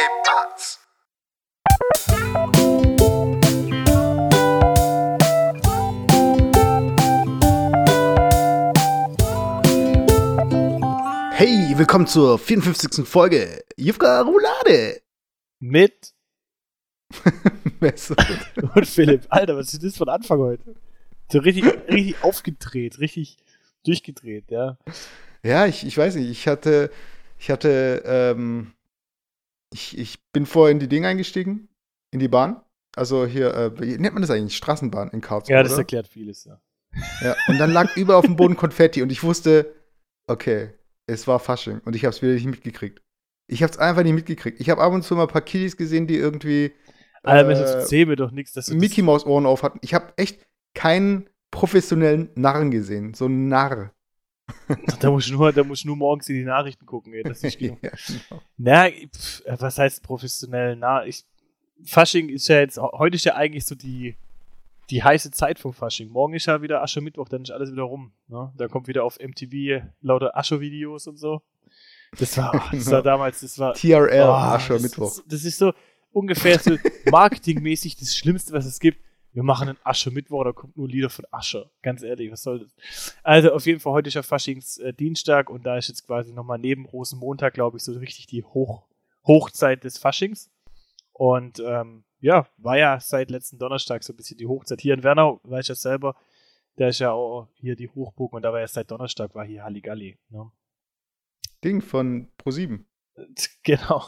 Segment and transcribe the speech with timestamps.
[0.00, 0.80] ¿Qué pasa?
[11.32, 13.04] Hey, willkommen zur 54.
[13.06, 15.02] Folge Jufka Roulade.
[15.58, 16.14] Mit
[17.80, 18.16] Messer.
[18.74, 19.26] und Philipp.
[19.28, 20.76] Alter, was ist das von Anfang heute?
[21.30, 23.36] So richtig, richtig aufgedreht, richtig
[23.84, 24.78] durchgedreht, ja.
[25.42, 26.90] ja, ich, ich weiß nicht, ich hatte,
[27.38, 28.72] ich hatte, ähm,
[29.72, 31.68] ich, ich bin vorher in die Dinge eingestiegen,
[32.10, 32.60] in die Bahn.
[32.96, 34.56] Also hier, äh, wie nennt man das eigentlich?
[34.56, 35.80] Straßenbahn in Karlsruhe, Ja, das oder?
[35.80, 36.60] erklärt vieles, ja.
[37.22, 39.72] Ja, und dann lag überall auf dem Boden Konfetti und ich wusste,
[40.26, 40.70] okay,
[41.06, 43.00] es war Fasching und ich habe es wieder nicht mitgekriegt.
[43.46, 44.60] Ich habe es einfach nicht mitgekriegt.
[44.60, 46.72] Ich habe ab und zu mal ein paar Kiddies gesehen, die irgendwie
[47.22, 49.78] Alter, äh, das erzähl mir doch nichts, Mickey Maus Ohren auf hatten.
[49.82, 53.92] Ich habe echt keinen professionellen Narren gesehen, so ein Narr.
[55.00, 57.22] da musst du nur, da musst du nur morgens in die Nachrichten gucken, ey.
[57.22, 57.82] Das ist genug.
[57.82, 58.42] ja, genau.
[58.56, 60.76] Na, pf, was heißt professionell?
[60.76, 61.24] Na, ich,
[61.84, 64.16] Fasching ist ja jetzt, heute ist ja eigentlich so die,
[64.90, 66.08] die heiße Zeit vom Fasching.
[66.08, 68.12] Morgen ist ja wieder Aschermittwoch, dann ist alles wieder rum.
[68.28, 68.52] Ne?
[68.56, 71.42] Da kommt wieder auf MTV lauter Ascher-Videos und so.
[72.18, 75.72] Das war, das war damals, das war, TRL, Oh, Ascher das das ist so
[76.12, 76.76] ungefähr so
[77.10, 78.98] marketingmäßig das Schlimmste, was es gibt.
[79.32, 81.70] Wir machen einen Ascher-Mittwoch, da kommt nur Lieder von Ascher.
[81.82, 83.16] Ganz ehrlich, was soll das?
[83.22, 86.86] Also auf jeden Fall, heute ist ja Faschingsdienstag und da ist jetzt quasi nochmal neben
[86.86, 88.86] Rosenmontag, glaube ich, so richtig die Hoch
[89.26, 90.50] Hochzeit des Faschings.
[91.12, 94.80] Und ähm, ja, war ja seit letzten Donnerstag so ein bisschen die Hochzeit.
[94.80, 96.16] Hier in Wernau, weiß ich ja selber,
[96.76, 99.64] da ist ja auch hier die Hochburg und da war ja seit Donnerstag war hier
[99.64, 100.18] Halligalli.
[100.30, 100.50] Ne?
[101.62, 102.84] Ding von Pro7.
[103.62, 104.02] Genau.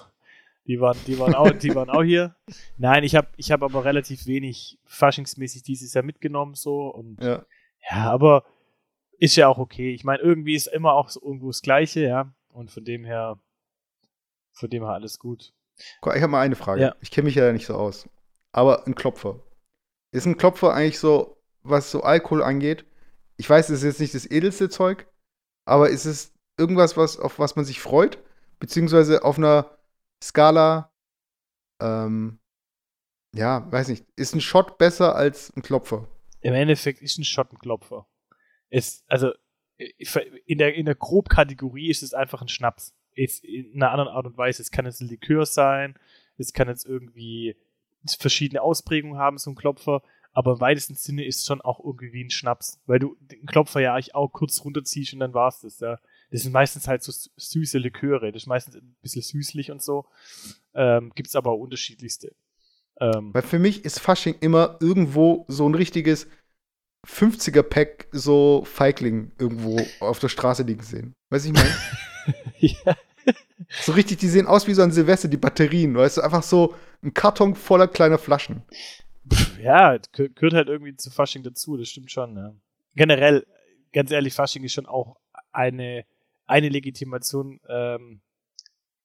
[0.66, 2.36] Die waren, die waren, auch, die waren auch hier.
[2.78, 7.44] Nein, ich habe ich hab aber relativ wenig faschingsmäßig dieses Jahr mitgenommen so und Ja.
[7.90, 8.44] ja, aber
[9.18, 9.92] ist ja auch okay.
[9.92, 12.32] Ich meine, irgendwie ist immer auch so irgendwo das Gleiche, ja.
[12.48, 13.38] Und von dem her,
[14.52, 15.52] von dem her alles gut.
[16.00, 16.80] Guck, Ich habe mal eine Frage.
[16.82, 16.94] Ja.
[17.00, 18.08] Ich kenne mich ja nicht so aus.
[18.52, 19.40] Aber ein Klopfer.
[20.10, 22.84] Ist ein Klopfer eigentlich so, was so Alkohol angeht?
[23.36, 25.06] Ich weiß, es ist jetzt nicht das edelste Zeug,
[25.64, 28.18] aber ist es irgendwas, was, auf was man sich freut?
[28.60, 29.78] Beziehungsweise auf einer
[30.22, 30.92] Skala,
[31.80, 32.38] ähm,
[33.34, 36.06] ja, weiß nicht, ist ein Shot besser als ein Klopfer?
[36.40, 38.06] Im Endeffekt ist ein Schottenklopfer.
[38.70, 39.32] Ist, also
[40.46, 42.94] in der, in der Grobkategorie ist es einfach ein Schnaps.
[43.14, 44.62] Ist in einer anderen Art und Weise.
[44.62, 45.98] Es kann jetzt ein Likör sein,
[46.38, 47.56] es kann jetzt irgendwie
[48.06, 50.02] verschiedene Ausprägungen haben, so ein Klopfer,
[50.32, 53.46] aber im weitesten Sinne ist es schon auch irgendwie wie ein Schnaps, weil du den
[53.46, 55.98] Klopfer ja eigentlich auch kurz runterziehst und dann war's das, ja.
[56.32, 60.06] Das sind meistens halt so süße Liköre, das ist meistens ein bisschen süßlich und so.
[60.74, 62.34] Ähm, Gibt es aber auch unterschiedlichste.
[63.00, 66.26] Ähm, Weil für mich ist Fasching immer irgendwo so ein richtiges
[67.06, 71.14] 50er-Pack so Feigling irgendwo auf der Straße liegen sehen.
[71.30, 71.74] Weißt du, ich meine?
[72.58, 72.96] ja.
[73.80, 76.74] So richtig, die sehen aus wie so ein Silvester, die Batterien, weißt du, einfach so
[77.02, 78.62] ein Karton voller kleiner Flaschen.
[79.60, 82.36] Ja, geh- gehört halt irgendwie zu Fasching dazu, das stimmt schon.
[82.36, 82.54] Ja.
[82.94, 83.46] Generell,
[83.92, 85.16] ganz ehrlich, Fasching ist schon auch
[85.52, 86.04] eine,
[86.46, 88.20] eine Legitimation, ähm,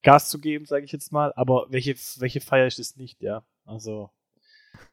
[0.02, 1.32] Gas zu geben, sage ich jetzt mal.
[1.34, 3.44] Aber welche, welche Feier ist es nicht, ja?
[3.64, 4.10] Also,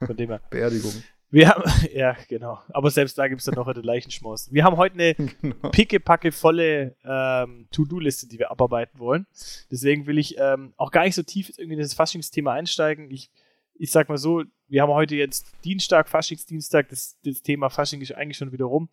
[0.05, 0.41] von dem her.
[0.49, 0.93] Beerdigung.
[1.29, 1.63] Wir haben,
[1.93, 2.59] ja, genau.
[2.69, 4.51] Aber selbst da gibt es dann noch eine Leichenschmaus.
[4.51, 5.69] Wir haben heute eine genau.
[5.69, 9.27] pickepacke volle ähm, To-Do-Liste, die wir abarbeiten wollen.
[9.69, 13.11] Deswegen will ich ähm, auch gar nicht so tief irgendwie in das Faschingsthema einsteigen.
[13.11, 13.29] Ich,
[13.73, 18.13] ich sag mal so, wir haben heute jetzt Dienstag, Faschingsdienstag, das, das Thema Fasching ist
[18.13, 18.89] eigentlich schon wieder rum.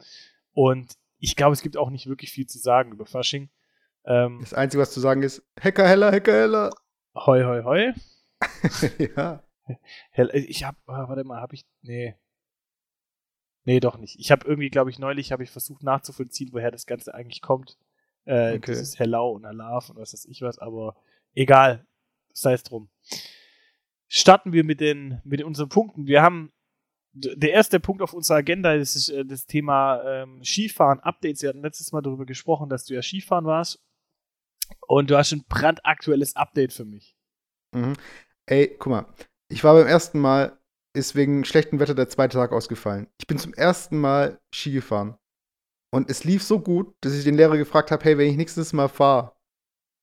[0.53, 3.49] Und ich glaube, es gibt auch nicht wirklich viel zu sagen über Fasching.
[4.05, 6.71] Ähm, Das Einzige, was zu sagen ist, Hacker heller, Hacker heller.
[7.15, 7.93] hoi, hoi, hoi.
[9.15, 9.43] ja.
[10.11, 12.17] Hell, äh, ich hab, ah, warte mal, hab ich, nee.
[13.65, 14.19] Nee, doch nicht.
[14.19, 17.79] Ich habe irgendwie, glaube ich, neulich habe ich versucht nachzuvollziehen, woher das Ganze eigentlich kommt.
[18.25, 18.73] Äh, Okay.
[18.73, 20.97] Dieses Hello und Alarv und was weiß ich was, aber
[21.35, 21.87] egal.
[22.33, 22.89] Sei es drum.
[24.09, 26.07] Starten wir mit den, mit unseren Punkten.
[26.07, 26.53] Wir haben
[27.15, 31.43] der erste Punkt auf unserer Agenda ist äh, das Thema ähm, Skifahren, Updates.
[31.43, 33.81] Wir hatten letztes Mal darüber gesprochen, dass du ja Skifahren warst.
[34.87, 37.17] Und du hast ein brandaktuelles Update für mich.
[37.75, 37.95] Mhm.
[38.47, 39.07] Ey, guck mal.
[39.51, 40.59] Ich war beim ersten Mal,
[40.95, 43.07] ist wegen schlechtem Wetter der zweite Tag ausgefallen.
[43.21, 45.17] Ich bin zum ersten Mal Ski gefahren.
[45.95, 48.73] Und es lief so gut, dass ich den Lehrer gefragt habe, hey, wenn ich nächstes
[48.73, 49.35] Mal fahre,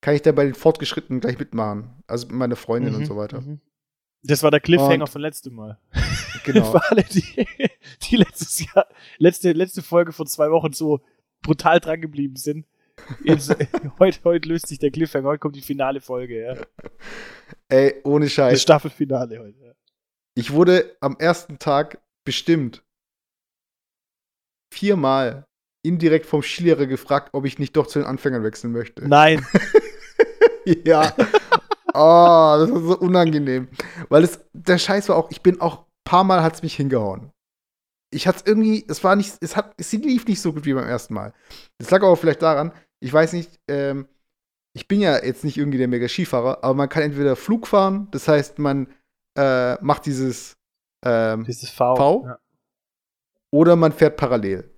[0.02, 2.04] kann ich da bei den Fortgeschrittenen gleich mitmachen?
[2.06, 3.42] Also mit meiner Freundin und Mhm, so weiter.
[3.42, 3.60] mhm.
[4.24, 5.80] Das war der Cliffhanger Und- von letztem Mal.
[6.46, 6.72] Genau.
[6.72, 7.46] Für alle, die,
[8.04, 8.88] die letztes Jahr,
[9.18, 11.02] letzte, letzte Folge vor zwei Wochen so
[11.42, 12.66] brutal dran geblieben sind.
[13.24, 13.54] Jetzt,
[14.00, 16.56] heute, heute löst sich der Cliffhanger, heute kommt die finale Folge, ja.
[17.68, 18.62] Ey, ohne Das Scheiß.
[18.62, 19.60] Staffelfinale heute.
[19.60, 19.74] Ja.
[20.34, 22.84] Ich wurde am ersten Tag bestimmt
[24.74, 25.46] viermal
[25.84, 29.08] indirekt vom Skilehrer gefragt, ob ich nicht doch zu den Anfängern wechseln möchte.
[29.08, 29.46] Nein,
[30.86, 31.14] Ja.
[32.02, 33.68] Oh, das war so unangenehm.
[34.08, 36.76] Weil es, der Scheiß war auch, ich bin auch, ein paar Mal hat es mich
[36.76, 37.30] hingehauen.
[38.12, 40.88] Ich hatte irgendwie, es war nicht, es hat, es lief nicht so gut wie beim
[40.88, 41.34] ersten Mal.
[41.78, 44.08] Das lag aber vielleicht daran, ich weiß nicht, ähm,
[44.74, 48.08] ich bin ja jetzt nicht irgendwie der mega Skifahrer, aber man kann entweder Flug fahren,
[48.12, 48.88] das heißt, man
[49.38, 50.56] äh, macht dieses,
[51.06, 51.96] ähm, Dieses V.
[51.96, 52.26] V?
[52.26, 52.40] Ja.
[53.52, 54.74] oder man fährt parallel.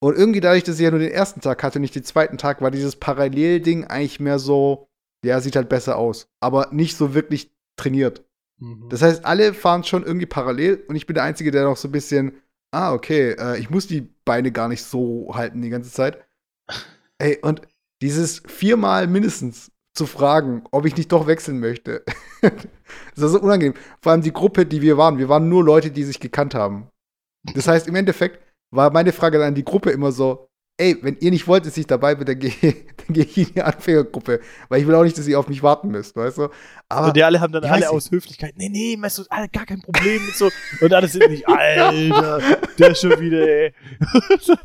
[0.00, 2.62] Und irgendwie dadurch, dass ich ja nur den ersten Tag hatte, nicht den zweiten Tag,
[2.62, 4.88] war dieses Parallel-Ding eigentlich mehr so,
[5.24, 8.24] ja, sieht halt besser aus, aber nicht so wirklich trainiert.
[8.58, 8.88] Mhm.
[8.88, 11.88] Das heißt, alle fahren schon irgendwie parallel und ich bin der Einzige, der noch so
[11.88, 12.32] ein bisschen,
[12.72, 16.24] ah, okay, äh, ich muss die Beine gar nicht so halten die ganze Zeit.
[17.18, 17.62] Ey, und
[18.02, 22.04] dieses viermal mindestens zu fragen, ob ich nicht doch wechseln möchte,
[22.40, 22.52] das
[23.16, 23.74] war so unangenehm.
[24.00, 26.88] Vor allem die Gruppe, die wir waren, wir waren nur Leute, die sich gekannt haben.
[27.54, 28.40] Das heißt, im Endeffekt
[28.70, 30.49] war meine Frage dann an die Gruppe immer so,
[30.80, 32.50] ey, wenn ihr nicht wollt, dass ich dabei bin, dann gehe
[33.08, 35.88] geh ich in die Anfängergruppe, weil ich will auch nicht, dass ihr auf mich warten
[35.88, 36.48] müsst, weißt du?
[36.88, 37.88] Aber und die alle haben dann alle nicht.
[37.88, 40.48] aus Höflichkeit, nee, nee, Mesut, Alter, gar kein Problem und so.
[40.80, 42.40] Und alle sind nicht, Alter,
[42.78, 43.74] der ist schon wieder, ey.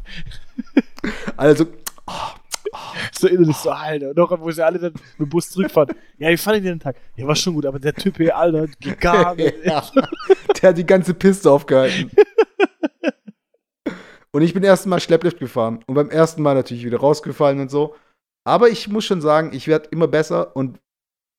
[1.37, 1.65] also,
[3.11, 4.09] so innerlich so, Alter.
[4.09, 5.95] Und noch, wo sie alle dann mit dem Bus zurückfahren.
[6.17, 6.95] Ja, wie fand ich den Tag?
[7.15, 9.03] Ja, war schon gut, aber der Typ hier, Alter, nicht.
[9.03, 9.35] ja,
[10.61, 12.11] der hat die ganze Piste aufgehalten.
[14.35, 17.71] Und ich bin erst mal Schlepplift gefahren und beim ersten Mal natürlich wieder rausgefallen und
[17.71, 17.95] so.
[18.45, 20.77] Aber ich muss schon sagen, ich werde immer besser und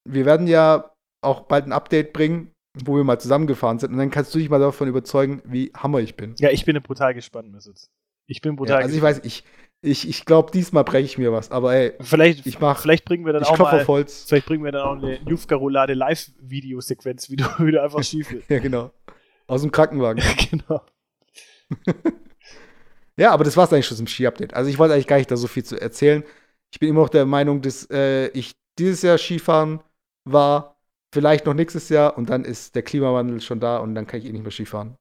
[0.09, 0.91] wir werden ja
[1.23, 2.53] auch bald ein Update bringen,
[2.87, 5.99] wo wir mal zusammengefahren sind und dann kannst du dich mal davon überzeugen, wie hammer
[5.99, 6.37] ich bin.
[6.39, 7.77] Ja, ich bin brutal gespannt, Mesut.
[8.29, 9.17] Ich bin Ja, brutal also ich gespannt.
[9.19, 9.45] weiß, ich,
[9.83, 13.27] ich, ich glaube, diesmal breche ich mir was, aber ey, Vielleicht, ich mach, vielleicht bringen
[13.27, 17.45] wir dann ich auch mal, vielleicht bringen wir dann auch eine Jufka-Roulade Live-Videosequenz, wie du,
[17.59, 18.49] wie du einfach schief bist.
[18.49, 18.91] Ja, genau.
[19.49, 20.25] Aus dem Krankenwagen.
[20.51, 20.81] genau.
[23.19, 24.55] Ja, aber das war's eigentlich schon zum Ski-Update.
[24.55, 26.23] Also ich wollte eigentlich gar nicht da so viel zu erzählen.
[26.73, 29.81] Ich bin immer noch der Meinung, dass äh, ich dieses Jahr Skifahren
[30.25, 30.77] war,
[31.13, 34.27] vielleicht noch nächstes Jahr und dann ist der Klimawandel schon da und dann kann ich
[34.27, 34.97] eh nicht mehr Skifahren.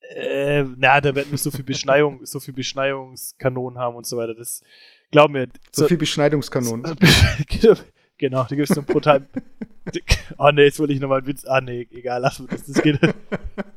[0.00, 4.34] Äh, na, da werden wir so viel Beschneiung, so viel Beschneiungskanonen haben und so weiter.
[4.34, 4.62] Das
[5.10, 5.48] glauben wir.
[5.70, 6.96] So viel Beschneidungskanonen.
[8.16, 9.26] genau, da gibt es so ein brutal.
[10.38, 11.44] oh ne, jetzt wollte ich nochmal einen Witz.
[11.44, 12.64] Ah ne, egal, lass mal das.
[12.64, 12.98] Das geht.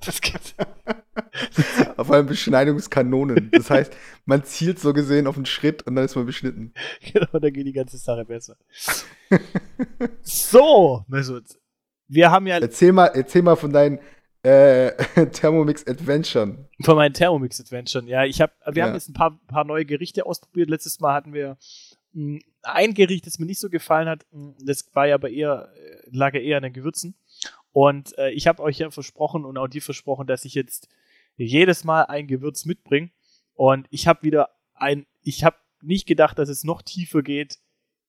[0.06, 0.56] Das geht.
[2.02, 3.50] Auf allem Beschneidungskanonen.
[3.52, 3.96] Das heißt,
[4.26, 6.74] man zielt so gesehen auf einen Schritt und dann ist man beschnitten.
[7.14, 8.56] Genau, dann geht die ganze Sache besser.
[10.22, 11.46] so, Mesut.
[12.08, 14.00] Wir haben ja Erzähl mal, erzähl mal von deinen
[14.44, 14.92] äh,
[15.32, 16.68] Thermomix Adventuren.
[16.82, 18.08] von meinen Thermomix Adventuren.
[18.08, 18.96] Ja, ich habe, wir haben Ja.
[18.96, 20.70] jetzt ein paar, paar neue Gerichte ausprobiert.
[20.70, 21.58] Letztes Mal hatten wir
[22.14, 24.26] mh, ein Gericht, das mir nicht so gefallen hat.
[24.32, 27.16] Mh, Das war ja aber eher, äh, lag ja eher an den Gewürzen.
[27.72, 30.90] Und äh, ich habe euch ja versprochen und auch dir versprochen, dass ich jetzt
[31.38, 33.12] jedes Mal ein Gewürz mitbringe.
[33.54, 37.58] Und ich habe wieder ein, ich habe nicht gedacht, dass es noch tiefer geht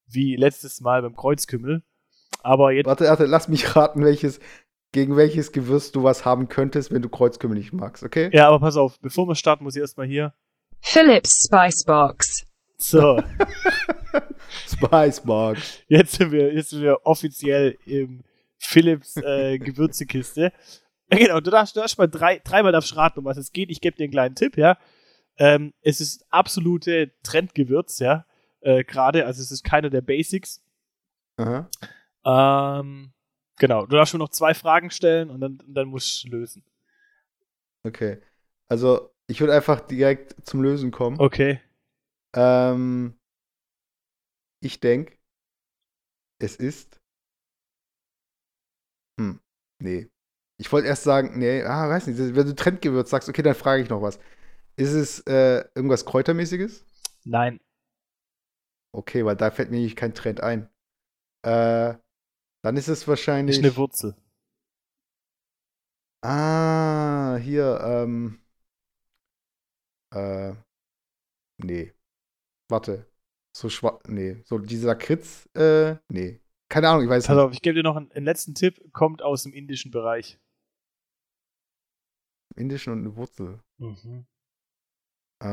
[0.07, 1.83] wie letztes Mal beim Kreuzkümmel.
[2.43, 4.41] Aber jetzt, Warte, warte, lass mich raten, welches,
[4.93, 8.31] gegen welches Gewürz du was haben könntest, wenn du Kreuzkümmel nicht magst, okay?
[8.33, 10.35] ja, aber pass auf, bevor wir starten, muss ich erstmal hier.
[10.81, 12.47] Philips Spicebox.
[12.77, 13.23] So.
[14.69, 15.81] Spicebox.
[15.89, 18.25] Jetzt sind wir, jetzt sind wir offiziell im
[18.59, 20.53] Philips äh, Gewürzekiste.
[21.19, 23.71] Genau, du darfst, du darfst mal drei, dreimal darfst raten, um was es geht.
[23.71, 24.79] Ich gebe dir einen kleinen Tipp, ja.
[25.37, 28.27] Ähm, es ist absolute Trendgewürz, ja.
[28.61, 30.63] Äh, Gerade, also es ist keiner der Basics.
[31.37, 31.69] Aha.
[32.25, 33.13] Ähm,
[33.59, 36.65] genau, du darfst nur noch zwei Fragen stellen und dann, dann musst du lösen.
[37.85, 38.23] Okay.
[38.69, 41.19] Also, ich würde einfach direkt zum Lösen kommen.
[41.19, 41.61] Okay.
[42.35, 43.19] Ähm,
[44.61, 45.19] ich denke,
[46.39, 47.01] es ist.
[49.19, 49.41] Hm,
[49.81, 50.12] nee.
[50.63, 53.83] Ich wollte erst sagen, nee, ah, weiß nicht, wenn du Trendgewürz sagst, okay, dann frage
[53.83, 54.21] ich noch was.
[54.77, 56.85] Ist es äh, irgendwas Kräutermäßiges?
[57.25, 57.59] Nein.
[58.95, 60.69] Okay, weil da fällt mir nämlich kein Trend ein.
[61.45, 61.95] Äh,
[62.63, 63.59] dann ist es wahrscheinlich.
[63.59, 64.15] Ist eine Wurzel.
[66.25, 68.39] Ah, hier, ähm.
[70.15, 70.53] Äh.
[71.59, 71.93] Nee.
[72.69, 73.11] Warte.
[73.53, 74.01] So schwarz.
[74.07, 74.43] Nee.
[74.45, 76.41] So dieser Lakritz, äh, nee.
[76.69, 77.45] Keine Ahnung, ich weiß Pass nicht.
[77.45, 78.81] auf, ich gebe dir noch einen, einen letzten Tipp.
[78.93, 80.39] Kommt aus dem indischen Bereich.
[82.57, 83.61] Indischen und eine Wurzel.
[83.79, 84.27] Mhm.
[85.41, 85.47] Äh.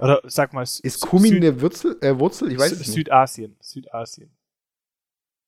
[0.00, 1.96] Oder sag mal, Ist Kumin Süd- eine Wurzel?
[2.02, 2.50] Äh, Wurzel?
[2.52, 2.92] Ich weiß Sü- es nicht.
[2.94, 3.56] Südasien.
[3.60, 4.36] Südasien.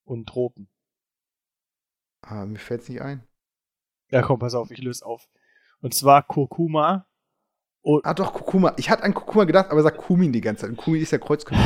[0.04, 0.68] Und Tropen.
[2.23, 3.23] Ah, mir fällt es nicht ein.
[4.11, 5.28] Ja, komm, pass auf, ich löse auf.
[5.80, 7.06] Und zwar Kurkuma.
[7.82, 8.75] Und Ah, doch, Kurkuma.
[8.76, 10.70] Ich hatte an Kurkuma gedacht, aber sag Kumin die ganze Zeit.
[10.70, 11.62] Und Kumin ist ja Kreuzkümmel.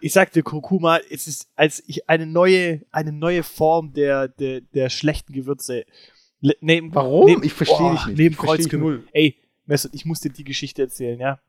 [0.00, 4.90] ich sagte Kurkuma, es ist als ich eine neue, eine neue Form der, der, der
[4.90, 5.84] schlechten Gewürze.
[6.40, 7.26] Le- Neben, Warum?
[7.26, 8.18] Neben, ich verstehe dich nicht.
[8.18, 8.96] Neben Kreuzkümmel.
[8.98, 9.08] null.
[9.12, 11.40] Ey, Mesut, ich muss dir die Geschichte erzählen, ja.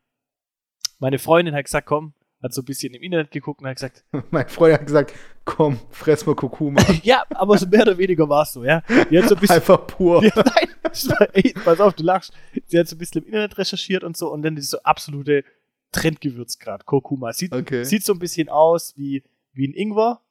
[1.00, 4.04] Meine Freundin hat gesagt, komm, hat so ein bisschen im Internet geguckt und hat gesagt,
[4.32, 5.14] Mein Freund hat gesagt,
[5.46, 6.82] komm, fress mal Kurkuma.
[7.04, 8.82] ja, aber so mehr oder weniger war es so, ja.
[9.12, 10.24] Die hat so ein bisschen, Einfach pur.
[10.24, 12.32] ja, nein, ey, pass auf, du lachst.
[12.66, 15.44] Sie hat so ein bisschen im Internet recherchiert und so und dann ist so absolute
[15.92, 17.34] Trendgewürz gerade, Kurkuma.
[17.34, 17.84] Sieht, Okay.
[17.84, 20.22] sieht so ein bisschen aus wie, wie ein Ingwer,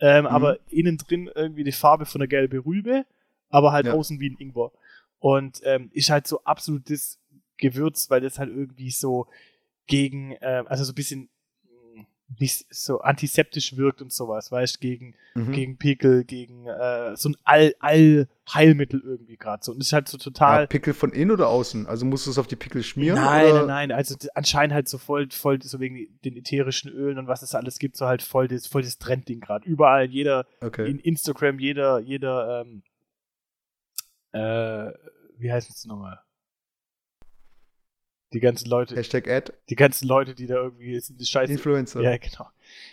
[0.00, 0.26] ähm, Mhm.
[0.30, 3.04] aber innen drin irgendwie die Farbe von der gelben Rübe,
[3.50, 3.94] aber halt Ja.
[3.94, 4.72] außen wie ein Ingwer.
[5.20, 7.18] Und ähm, ist halt so absolutes
[7.56, 9.26] Gewürz, weil das halt irgendwie so
[9.86, 11.28] gegen, ähm, also so ein bisschen
[11.94, 12.04] mh,
[12.38, 15.52] nicht so antiseptisch wirkt und sowas, weißt gegen, Mhm.
[15.52, 19.72] gegen Pickel, gegen äh, so ein All, Allheilmittel irgendwie gerade so.
[19.72, 20.66] Und ist halt so Ja, total.
[20.66, 21.86] Pickel von innen oder außen?
[21.86, 23.16] Also musst du es auf die Pickel schmieren?
[23.16, 23.66] Nein, oder?
[23.66, 23.92] nein, nein.
[23.92, 27.78] Also anscheinend halt so voll, voll so wegen den ätherischen Ölen und was es alles
[27.78, 29.66] gibt, so halt voll das, voll das Trendding gerade.
[29.68, 30.88] Überall, jeder, Okay.
[30.90, 32.82] in Instagram, jeder, jeder, ähm,
[34.32, 34.92] äh,
[35.38, 36.20] wie heißt es nochmal?
[38.34, 41.50] Die ganzen Leute, Hashtag Ad, die ganzen Leute, die da irgendwie sind, die Scheiße.
[41.50, 42.02] Influencer.
[42.02, 42.46] Ja, genau.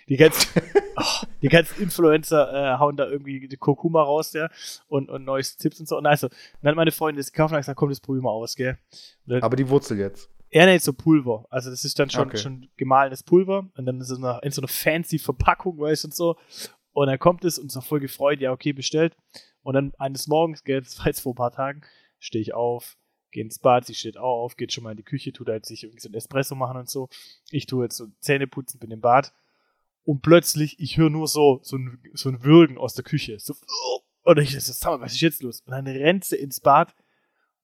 [0.08, 0.62] Die ganzen,
[0.96, 4.50] oh, die ganzen Influencer äh, hauen da irgendwie die Kurkuma raus, ja,
[4.88, 5.98] und, und neues Tipps und so.
[5.98, 6.30] Und also,
[6.62, 8.78] dann hat meine Freundin das gekauft und hat gesagt, komm, das probieren wir aus, gell.
[9.26, 10.30] Dann, Aber die Wurzel jetzt.
[10.52, 11.46] er nennt so Pulver.
[11.50, 12.38] Also das ist dann schon, Okay.
[12.38, 16.16] schon gemahlenes Pulver und dann ist es in so einer fancy Verpackung, weißt du, und
[16.16, 16.38] so.
[16.96, 19.18] Und dann kommt es und ist auch voll gefreut, ja, okay, bestellt.
[19.64, 21.82] Und dann eines Morgens, gell, das war jetzt vor ein paar Tagen,
[22.20, 22.98] stehe ich auf,
[23.32, 25.66] gehe ins Bad, sie steht auch auf, geht schon mal in die Küche, tut halt
[25.66, 27.10] sich irgendwie so ein Espresso machen und so.
[27.52, 29.34] Ich tue jetzt so Zähne putzen, bin im Bad.
[30.06, 33.40] Und plötzlich, ich höre nur so, so ein, so ein Würgen aus der Küche.
[33.40, 33.56] So,
[34.24, 35.64] und ich so, was ist jetzt los?
[35.66, 36.96] Und dann rennt sie ins Bad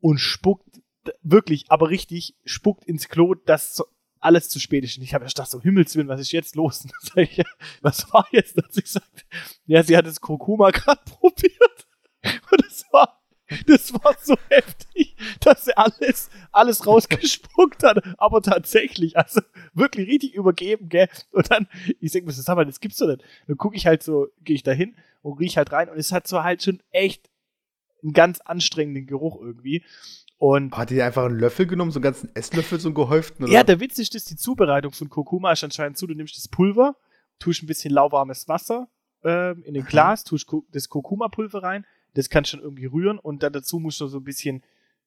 [0.02, 0.82] und spuckt,
[1.22, 3.82] wirklich, aber richtig, spuckt ins Klo, dass
[4.22, 4.98] alles zu spät ist.
[4.98, 6.88] Und ich habe erst gedacht, so Himmelswillen, was ist jetzt los?
[7.16, 7.42] Ich,
[7.82, 9.26] was war jetzt, dass sie sagt,
[9.66, 11.88] ja, sie hat das Kurkuma gerade probiert.
[12.24, 13.22] Und das war,
[13.68, 18.04] das war so heftig, dass sie alles, alles rausgespuckt hat.
[18.18, 19.42] Aber tatsächlich, also
[19.74, 21.10] wirklich richtig übergeben, gell?
[21.32, 21.68] Und dann,
[22.00, 23.24] ich denke mir so, sag mal, das gibt's doch nicht.
[23.48, 26.12] Dann gucke ich halt so, gehe ich da hin und riech halt rein und es
[26.12, 27.30] hat so halt schon echt
[28.04, 29.84] einen ganz anstrengenden Geruch irgendwie.
[30.42, 33.46] Und Hat die einfach einen Löffel genommen, so einen ganzen Esslöffel, so einen gehäuften?
[33.46, 33.54] Oder?
[33.54, 36.48] ja, der Witz ist, dass die Zubereitung von Kurkuma ist anscheinend so, du nimmst das
[36.48, 36.96] Pulver,
[37.38, 38.88] tust ein bisschen lauwarmes Wasser
[39.24, 43.44] ähm, in den Glas, tust das Kurkuma-Pulver rein, das kannst du dann irgendwie rühren und
[43.44, 44.64] dann dazu musst du so ein bisschen,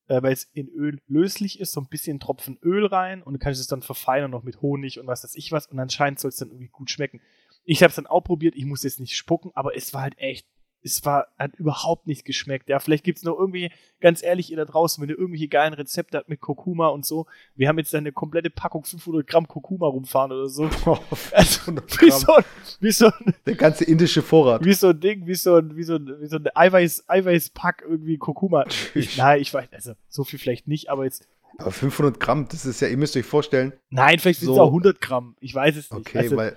[0.06, 3.40] äh, weil es in Öl löslich ist, so ein bisschen Tropfen Öl rein und du
[3.40, 6.28] kannst es dann verfeinern noch mit Honig und was weiß ich was und anscheinend soll
[6.28, 7.20] es dann irgendwie gut schmecken.
[7.64, 10.16] Ich habe es dann auch probiert, ich muss jetzt nicht spucken, aber es war halt
[10.16, 10.46] echt,
[10.84, 12.68] es war, hat überhaupt nicht geschmeckt.
[12.68, 15.72] Ja, vielleicht gibt es noch irgendwie, ganz ehrlich, ihr da draußen, wenn ihr irgendwelche geilen
[15.74, 17.26] Rezepte habt mit Kurkuma und so,
[17.56, 20.68] wir haben jetzt eine komplette Packung 500 Gramm Kurkuma rumfahren oder so.
[20.86, 20.98] Oh,
[21.32, 22.32] Also, 500 wie so,
[22.80, 24.64] wie, so ein, Der ganze indische Vorrat.
[24.64, 27.82] wie so ein Ding, wie so ein, wie so ein, wie so ein Eiweiß, Eiweißpack
[27.88, 28.64] irgendwie Kurkuma.
[28.94, 31.26] Ich, nein, ich weiß, also so viel vielleicht nicht, aber jetzt,
[31.58, 34.60] Aber 500 Gramm, das ist ja, ihr müsst euch vorstellen, nein, vielleicht sind es So.
[34.62, 35.36] auch 100 Gramm.
[35.40, 36.00] Ich weiß es nicht.
[36.08, 36.56] okay, also, weil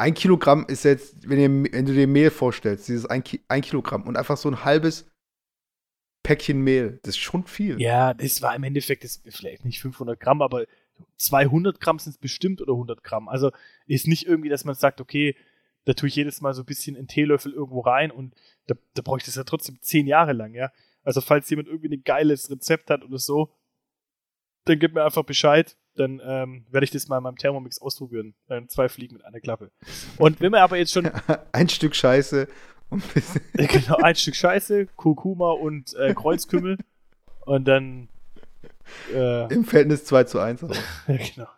[0.00, 4.04] ein Kilogramm ist jetzt, wenn, ihr, wenn du dir Mehl vorstellst, dieses ein, ein Kilogramm
[4.04, 5.10] und einfach so ein halbes
[6.22, 7.80] Päckchen Mehl, das ist schon viel.
[7.80, 10.64] ja, das war im Endeffekt, das vielleicht nicht 500 Gramm, aber
[11.18, 13.28] 200 Gramm sind es bestimmt oder 100 Gramm.
[13.28, 13.52] Also
[13.86, 15.36] ist nicht irgendwie, dass man sagt, okay,
[15.84, 18.34] da tue ich jedes Mal so ein bisschen einen Teelöffel irgendwo rein und
[18.68, 20.72] da, da brauche ich das ja trotzdem zehn Jahre lang, ja.
[21.02, 23.54] Also falls jemand irgendwie ein geiles Rezept hat oder so,
[24.64, 25.76] dann gib mir einfach Bescheid.
[25.96, 28.34] Dann ähm, werde ich das mal in meinem Thermomix ausprobieren.
[28.46, 29.70] Dann zwei Fliegen mit einer Klappe.
[30.18, 31.10] Und wenn wir aber jetzt schon
[31.52, 32.48] ein Stück Scheiße
[32.90, 36.78] und ein bisschen genau ein Stück Scheiße, Kurkuma und äh, Kreuzkümmel
[37.44, 38.08] und dann
[39.12, 40.62] äh, im Verhältnis 2 zu 1.
[40.64, 40.74] Aber.
[40.74, 41.48] Ja, genau.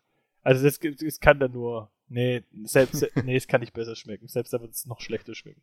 [0.42, 1.90] Also das, das kann dann nur.
[2.08, 4.28] Nee, selbst, nee, es kann nicht besser schmecken.
[4.28, 5.62] Selbst da wird es noch schlechter schmecken.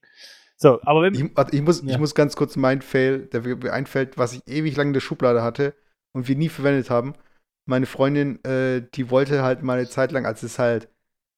[0.55, 1.13] So, aber wenn.
[1.13, 1.23] Ich,
[1.53, 1.91] ich, muss, Ja.
[1.91, 4.99] ich muss ganz kurz mein Fail, der mir einfällt, was ich ewig lang in der
[4.99, 5.75] Schublade hatte
[6.11, 7.13] und wir nie verwendet haben.
[7.69, 10.91] Meine Freundin, äh, die wollte halt mal eine Zeit lang, als es halt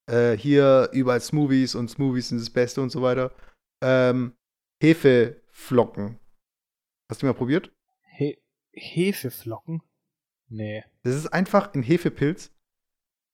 [0.10, 3.36] äh, hier überall Smoothies und Smoothies sind das Beste und so weiter,
[3.84, 4.38] ähm,
[4.82, 6.20] Hefeflocken.
[7.10, 7.76] Hast du mal probiert?
[8.16, 9.82] He Hefeflocken?
[10.48, 10.86] Nee.
[11.04, 12.56] Das ist einfach ein Hefepilz,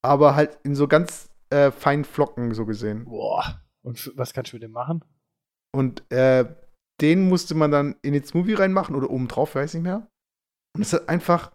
[0.01, 3.05] aber halt in so ganz äh, feinen Flocken so gesehen.
[3.05, 3.61] Boah.
[3.83, 5.05] Und was kannst du mit dem machen?
[5.71, 6.45] Und äh,
[6.99, 10.09] den musste man dann in den Smoothie reinmachen oder oben drauf, weiß nicht mehr.
[10.75, 11.51] Und es hat einfach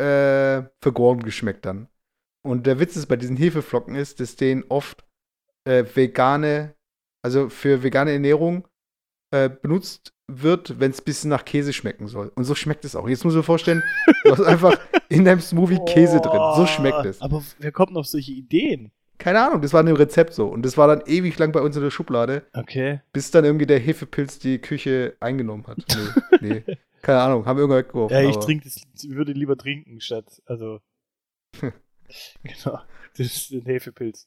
[0.00, 1.88] äh, vergoren geschmeckt dann.
[2.42, 5.04] Und der Witz ist bei diesen Hefeflocken ist, dass denen oft
[5.64, 6.74] äh, vegane,
[7.22, 8.66] also für vegane Ernährung
[9.30, 12.32] äh, benutzt wird, wenn es ein bisschen nach Käse schmecken soll.
[12.34, 13.08] Und so schmeckt es auch.
[13.08, 13.82] Jetzt musst du dir vorstellen,
[14.24, 14.78] du hast einfach
[15.08, 16.40] in deinem Smoothie Käse drin.
[16.56, 17.20] So schmeckt es.
[17.20, 18.92] Aber wer kommt auf solche Ideen?
[19.20, 20.46] Keine Ahnung, das war in dem Rezept so.
[20.46, 22.46] Und das war dann ewig lang bei uns in der Schublade.
[22.54, 23.02] Okay.
[23.12, 25.78] Bis dann irgendwie der Hefepilz die Küche eingenommen hat.
[26.42, 26.78] Nee, nee.
[27.02, 28.16] Keine Ahnung, haben wir irgendwann weggeworfen.
[28.16, 30.42] Ja, ich trinke das, würde lieber trinken statt.
[30.46, 30.80] Also.
[32.42, 32.80] Genau,
[33.16, 34.26] das ist ein Hefepilz.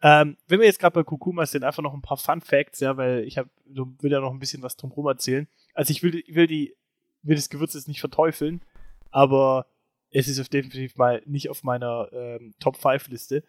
[0.00, 2.96] Ähm, wenn wir jetzt gerade bei Kurkuma sind, einfach noch ein paar Fun Facts, ja,
[2.96, 5.48] weil ich hab, will ja noch ein bisschen was drumherum erzählen.
[5.74, 6.76] Also ich will, will die,
[7.22, 8.62] will das Gewürz jetzt nicht verteufeln,
[9.10, 9.66] aber
[10.10, 13.42] es ist auf definitiv mal nicht auf meiner ähm, Top 5 Liste.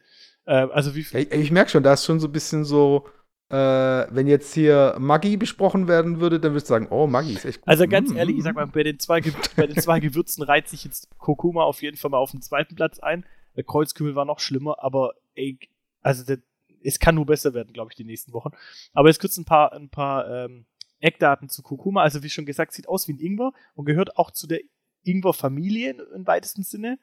[0.47, 3.05] Ähm, also wie ich, ich merke schon, da ist schon so ein bisschen so,
[3.49, 7.45] äh, wenn jetzt hier Maggi besprochen werden würde, dann würdest du sagen, oh, Maggi ist
[7.45, 7.67] echt gut.
[7.67, 9.21] Also ganz mm, ehrlich, ich sag mal, bei den zwei,
[9.55, 12.75] bei den zwei Gewürzen reiht sich jetzt Kurkuma auf jeden Fall mal auf den zweiten
[12.75, 13.25] Platz ein.
[13.55, 15.59] Der Kreuzkümmel war noch schlimmer, aber ey,
[16.01, 16.39] also der,
[16.81, 18.51] es kann nur besser werden, glaube ich, die nächsten Wochen.
[18.93, 20.65] Aber jetzt kurz ein paar, ein paar ähm,
[20.99, 22.03] Eckdaten zu Kurkuma.
[22.03, 24.61] Also wie schon gesagt, sieht aus wie ein Ingwer und gehört auch zu der
[25.03, 26.99] Ingwer-Familie im weitesten Sinne.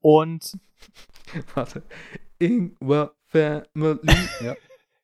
[0.00, 0.58] Und
[1.54, 1.82] Warte.
[2.44, 3.98] Ingwer Family.
[4.40, 4.56] ja.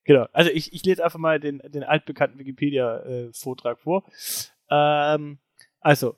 [0.04, 0.26] Genau.
[0.32, 4.04] Also ich, ich lese einfach mal den, den altbekannten Wikipedia-Vortrag äh, vor.
[4.70, 5.38] Ähm,
[5.80, 6.16] also,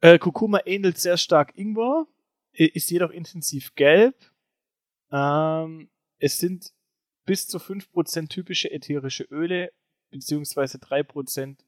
[0.00, 2.06] äh, Kurkuma ähnelt sehr stark Ingwer,
[2.52, 4.14] ist jedoch intensiv gelb.
[5.10, 6.72] Ähm, es sind
[7.24, 9.72] bis zu 5% typische ätherische Öle,
[10.10, 11.58] beziehungsweise 3%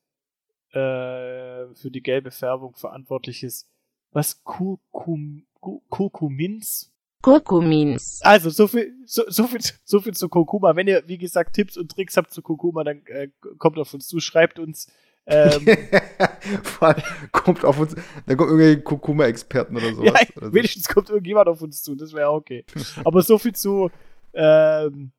[0.70, 3.68] äh, für die gelbe Färbung verantwortliches,
[4.10, 6.93] was Kurkum, Kurkumins?
[7.24, 8.20] Kurkumins.
[8.22, 10.76] Also, so viel, so, so, viel, so viel zu Kurkuma.
[10.76, 14.06] Wenn ihr, wie gesagt, Tipps und Tricks habt zu Kurkuma, dann äh, kommt auf uns
[14.06, 14.92] zu, schreibt uns.
[15.24, 15.64] Ähm,
[17.32, 17.94] kommt auf uns,
[18.26, 20.20] dann kommt irgendwelche Kurkuma-Experten oder sowas.
[20.20, 20.52] Ja, oder so.
[20.52, 22.66] wenigstens kommt irgendjemand auf uns zu, das wäre okay.
[23.04, 23.90] Aber so viel zu
[24.34, 25.12] ähm,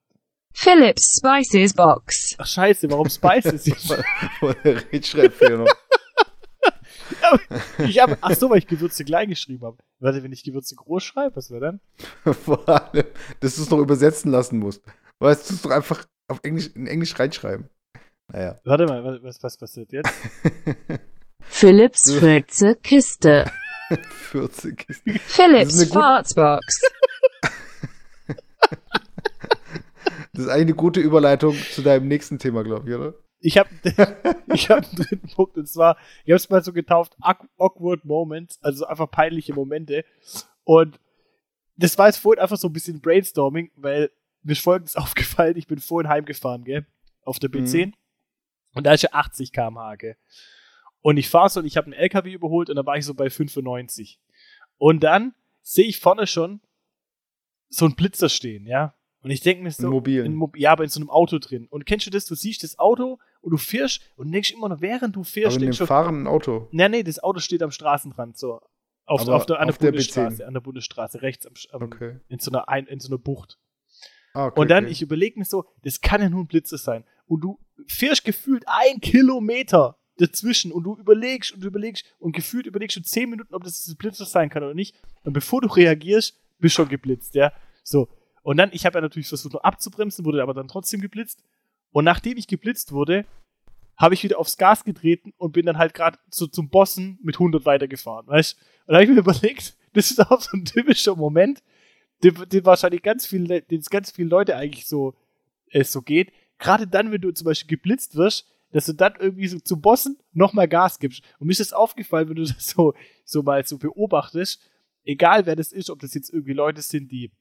[0.53, 2.35] Philips Spices Box.
[2.38, 3.67] Ach scheiße, warum Spices?
[4.43, 5.75] Rechtschreibfehler noch.
[7.79, 9.77] ich habe, ach so, weil ich Gewürze klein geschrieben habe.
[10.00, 11.80] Warte, wenn ich Gewürze groß schreibe, was wäre dann?
[12.34, 13.06] Vor allem,
[13.40, 14.84] dass du es noch übersetzen lassen musst.
[15.20, 17.70] Weißt du, es doch einfach auf Englisch, in Englisch reinschreiben.
[18.32, 18.60] Naja.
[18.66, 20.12] Warte mal, was, was passiert jetzt?
[21.42, 23.50] Philips Fürze Kiste.
[24.10, 25.20] Fürze Kiste.
[25.20, 26.82] Philips Fartsbox.
[30.34, 33.14] Das ist eigentlich eine gute Überleitung zu deinem nächsten Thema, glaube ich, oder?
[33.39, 33.70] Ich habe
[34.54, 38.59] ich hab einen dritten Punkt und zwar, ich habe es mal so getauft, awkward moments,
[38.64, 40.05] also einfach peinliche Momente.
[40.64, 41.00] Und
[41.77, 44.12] das war jetzt vorhin einfach so ein bisschen Brainstorming, weil
[44.44, 46.86] mir ist folgendes aufgefallen, ich bin vorhin heimgefahren, gell,
[47.24, 47.94] auf der B10 mhm.
[48.74, 50.18] und da ist ja 80 km/h, gell.
[51.01, 53.14] Und ich fahre so und ich habe einen LKW überholt und da war ich so
[53.14, 54.20] bei 95.
[54.79, 56.62] Und dann sehe ich vorne schon
[57.70, 58.96] so einen Blitzer stehen, ja.
[59.22, 61.68] Und ich denke mir so, in Mo ja, aber in so einem Auto drin.
[61.70, 62.25] Und kennst du das?
[62.25, 65.66] Du siehst das Auto und du fährst und denkst immer noch, während du fährst, aber
[65.66, 66.68] denkst dem fahrenden Auto.
[66.72, 68.60] Nee, nee, das Auto steht am Straßenrand, so.
[69.05, 70.48] Auf, auf der, an der, der Bundesstraße, B10.
[70.48, 72.20] an der Bundesstraße, rechts am, am okay.
[72.27, 73.60] in, so einer, in so einer Bucht.
[74.34, 74.94] Ah, okay, und dann, okay.
[74.94, 77.05] ich überlege mir so, das kann ja nur ein Blitzer sein.
[77.27, 82.66] Und du fährst gefühlt ein Kilometer dazwischen und du überlegst und du überlegst und gefühlt
[82.66, 84.96] überlegst du zehn Minuten, ob das ein Blitzer sein kann oder nicht.
[85.24, 87.53] Und bevor du reagierst, bist schon geblitzt, ja.
[87.84, 88.10] So.
[88.42, 91.44] Und dann, ich habe ja natürlich versucht, noch abzubremsen, wurde aber dann trotzdem geblitzt.
[91.96, 93.24] Und nachdem ich geblitzt wurde,
[93.96, 97.36] habe ich wieder aufs Gas getreten und bin dann halt gerade so zum Bossen mit
[97.36, 101.16] 100 weitergefahren, weißt Und da habe ich mir überlegt, das ist auch so ein typischer
[101.16, 101.64] Moment,
[102.22, 105.16] den, den wahrscheinlich ganz viele, den es ganz viele Leute eigentlich so,
[105.70, 106.34] äh, so geht.
[106.58, 110.18] Gerade dann, wenn du zum Beispiel geblitzt wirst, dass du dann irgendwie so zum Bossen
[110.34, 111.24] nochmal Gas gibst.
[111.40, 114.62] Und mir ist das aufgefallen, wenn du das so, so mal so beobachtest,
[115.05, 117.31] egal wer das ist, ob das jetzt irgendwie Leute sind, die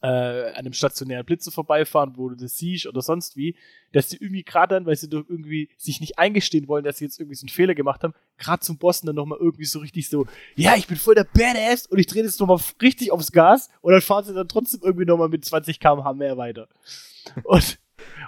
[0.00, 3.56] äh, an einem stationären Blitzer vorbeifahren, wo du das siehst oder sonst wie,
[3.92, 7.04] dass sie irgendwie gerade dann, weil sie doch irgendwie sich nicht eingestehen wollen, dass sie
[7.04, 10.08] jetzt irgendwie so einen Fehler gemacht haben, gerade zum Bossen dann nochmal irgendwie so richtig
[10.08, 13.70] so, ja, ich bin voll der Badass und ich drehe jetzt nochmal richtig aufs Gas
[13.80, 16.68] und dann fahren sie dann trotzdem irgendwie nochmal mit 20 km/h mehr weiter.
[17.44, 17.78] Und,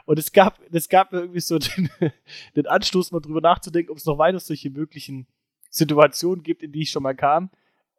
[0.07, 1.91] und es gab, es gab irgendwie so den,
[2.57, 5.27] den Anstoß, mal drüber nachzudenken, ob es noch weiter solche möglichen
[5.69, 7.51] Situationen gibt, in die ich schon mal kam.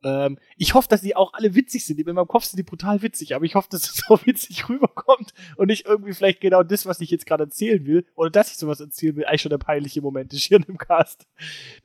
[0.03, 1.99] Ähm, ich hoffe, dass die auch alle witzig sind.
[1.99, 5.33] In meinem Kopf sind die brutal witzig, aber ich hoffe, dass es so witzig rüberkommt
[5.55, 8.57] und nicht irgendwie vielleicht genau das, was ich jetzt gerade erzählen will, oder dass ich
[8.57, 11.27] sowas erzählen will, eigentlich schon der peinliche Moment ist hier in dem Cast.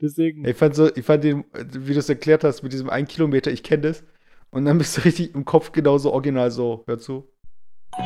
[0.01, 0.45] Deswegen.
[0.45, 3.51] Ich fand so, ich fand den, wie du es erklärt hast, mit diesem einen Kilometer,
[3.51, 4.03] ich kenne das.
[4.51, 6.83] Und dann bist du richtig im Kopf genauso original so.
[6.85, 7.27] Hör zu.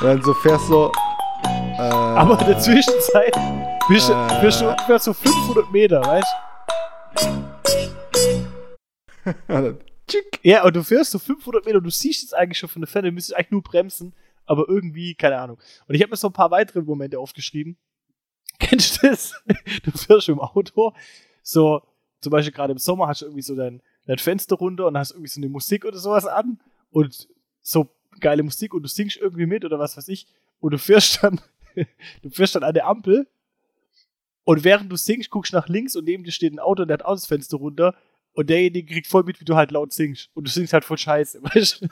[0.00, 0.92] und dann so fährst so.
[1.78, 3.34] Äh, aber in der Zwischenzeit
[3.88, 6.34] bist, äh, bist du ungefähr so 500 Meter, weißt
[9.24, 9.78] du?
[10.42, 12.88] ja, und du fährst so 500 Meter und du siehst jetzt eigentlich schon von der
[12.88, 14.12] Ferne, du müsstest eigentlich nur bremsen,
[14.44, 15.58] aber irgendwie, keine Ahnung.
[15.86, 17.76] Und ich habe mir so ein paar weitere Momente aufgeschrieben.
[18.58, 19.40] Kennst du das?
[19.84, 20.92] Du fährst im Auto,
[21.42, 21.82] so,
[22.20, 25.12] zum Beispiel gerade im Sommer hast du irgendwie so dein, dein Fenster runter und hast
[25.12, 27.28] irgendwie so eine Musik oder sowas an und
[27.62, 30.26] so geile Musik und du singst irgendwie mit oder was weiß ich
[30.58, 31.40] und du fährst dann,
[32.22, 33.28] du fährst dann an der Ampel
[34.46, 36.88] Und während du singst, guckst du nach links und neben dir steht ein Auto und
[36.88, 37.96] der hat auch das Fenster runter.
[38.32, 40.30] Und derjenige kriegt voll mit, wie du halt laut singst.
[40.34, 41.88] Und du singst halt voll scheiße, weißt du?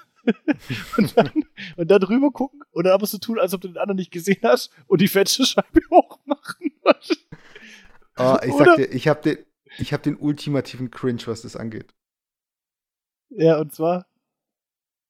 [0.97, 1.33] und, dann,
[1.77, 4.13] und dann rüber gucken und dann aber so tun, als ob du den anderen nicht
[4.13, 6.71] gesehen hast und die Fensterscheibe hochmachen.
[8.17, 9.39] Oh, ich Oder- sag dir, ich hab den,
[9.79, 11.93] ich hab den ultimativen Cringe, was das angeht.
[13.31, 14.07] Ja, und zwar.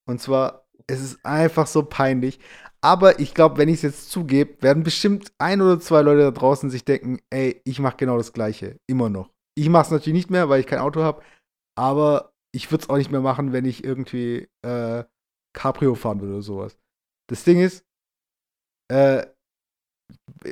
[0.07, 2.41] Und zwar, es ist einfach so peinlich.
[2.85, 6.31] Aber ich glaube, wenn ich es jetzt zugebe, werden bestimmt ein oder zwei Leute da
[6.31, 8.79] draußen sich denken, ey, ich mache genau das Gleiche.
[8.87, 9.31] Immer noch.
[9.57, 11.23] Ich mache es natürlich nicht mehr, weil ich kein Auto habe.
[11.79, 15.05] Aber ich würde es auch nicht mehr machen, wenn ich irgendwie äh,
[15.57, 16.77] Cabrio fahren würde oder sowas.
[17.31, 17.87] Das Ding ist,
[18.93, 19.25] äh,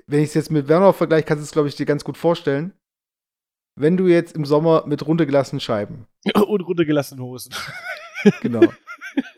[0.07, 2.17] wenn ich es jetzt mit Werner vergleiche, kannst du es, glaube ich, dir ganz gut
[2.17, 2.73] vorstellen.
[3.79, 7.55] Wenn du jetzt im Sommer mit runtergelassenen Scheiben Und runtergelassene Hosen.
[8.41, 8.61] Genau.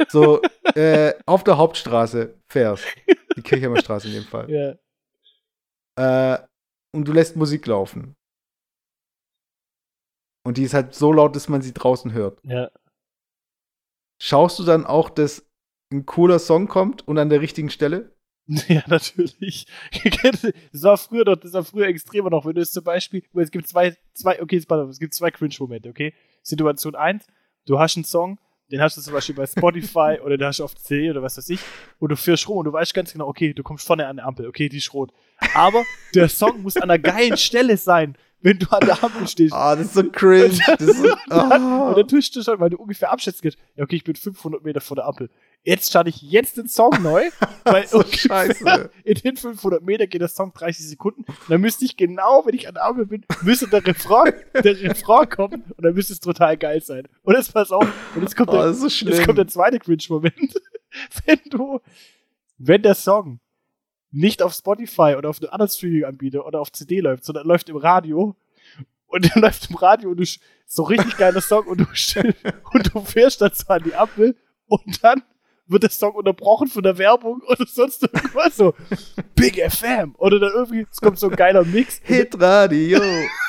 [0.08, 0.40] So,
[0.74, 2.84] äh, auf der Hauptstraße fährst.
[3.36, 4.78] Die Kirchheimer Straße in dem Fall.
[5.96, 6.34] Ja.
[6.34, 6.46] Äh,
[6.92, 8.14] und du lässt Musik laufen.
[10.46, 12.38] Und die ist halt so laut, dass man sie draußen hört.
[12.44, 12.70] Ja.
[14.20, 15.46] Schaust du dann auch, dass
[15.92, 18.14] ein cooler Song kommt und an der richtigen Stelle?
[18.68, 19.66] Ja, natürlich.
[20.72, 23.50] Das war früher noch, das war früher extremer noch, wenn du es zum Beispiel, es
[23.50, 26.12] gibt zwei, zwei, okay, es gibt zwei Cringe-Momente, okay?
[26.42, 27.26] Situation 1,
[27.64, 28.38] du hast einen Song,
[28.70, 31.36] den hast du zum Beispiel bei Spotify oder den hast du auf CD oder was
[31.36, 31.60] weiß ich,
[31.98, 34.26] und du fährst rum und du weißt ganz genau, okay, du kommst vorne an der
[34.26, 35.12] Ampel, okay, die ist rot.
[35.54, 35.82] Aber
[36.14, 39.54] der Song muss an einer geilen Stelle sein, wenn du an der Ampel stehst.
[39.54, 40.50] Ah, das ist so cringe.
[40.66, 41.88] Das ist so, Und dann, ah.
[41.88, 44.62] und dann tust du schon, weil du ungefähr abschätzen kannst, ja, okay, ich bin 500
[44.62, 45.30] Meter vor der Ampel.
[45.66, 47.30] Jetzt starte ich jetzt den Song neu,
[47.64, 48.90] weil so scheiße.
[49.04, 51.24] in den 500 Meter geht der Song 30 Sekunden.
[51.24, 54.78] Und dann müsste ich genau, wenn ich an der Ampel bin, müsste der Refrain, der
[54.78, 57.08] Refrain kommen und dann müsste es total geil sein.
[57.22, 60.54] Und jetzt pass auf, und jetzt kommt, Oh, der, so jetzt kommt der zweite Cringe-Moment.
[61.24, 61.80] wenn du,
[62.58, 63.40] wenn der Song
[64.10, 67.76] nicht auf Spotify oder auf einem anderen Streaming-Anbieter oder auf CD läuft, sondern läuft im
[67.76, 68.36] Radio
[69.06, 70.24] und der läuft im Radio und du
[70.66, 71.86] so richtig geiler Song und du,
[72.72, 75.22] und du fährst dazu an die Ampel und dann
[75.66, 78.56] wird der Song unterbrochen von der Werbung oder sonst irgendwas.
[78.56, 78.74] So
[79.34, 82.00] Big FM oder dann irgendwie es kommt so ein geiler Mix.
[82.04, 83.00] Hitradio,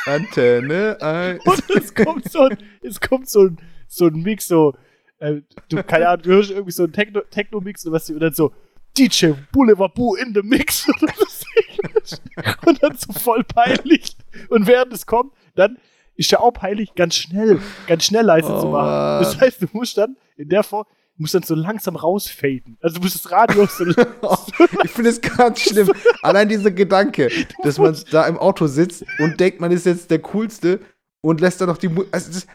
[0.06, 1.46] Antenne 1.
[1.46, 4.74] und es kommt so ein, es kommt so ein, so ein Mix so
[5.20, 8.20] äh, du keine Ahnung du hörst irgendwie so ein Techno, Techno Mix oder was und
[8.20, 8.54] dann so
[8.98, 10.88] DJ Boulevard Boo in the Mix.
[12.66, 14.16] Und dann so voll peinlich.
[14.50, 15.78] Und während es kommt dann
[16.16, 19.24] ist ja auch peinlich ganz schnell ganz schnell leise Oh, zu machen.
[19.24, 20.86] Das heißt du musst dann in der Form
[21.18, 23.86] musst dann so langsam rausfaden also du musst das Radio so,
[24.84, 25.92] Ich finde es ganz schlimm.
[26.22, 27.30] Allein dieser Gedanke,
[27.64, 30.80] dass man da im Auto sitzt und denkt, man ist jetzt der Coolste
[31.22, 32.48] und lässt dann noch die Mu also das,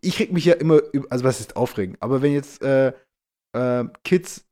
[0.00, 2.92] Ich reg mich ja immer, also was ist aufregen, aber wenn jetzt äh,
[3.52, 4.46] äh, Kids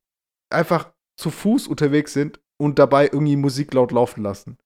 [0.50, 4.58] einfach zu Fuß unterwegs sind und dabei irgendwie Musik laut laufen lassen.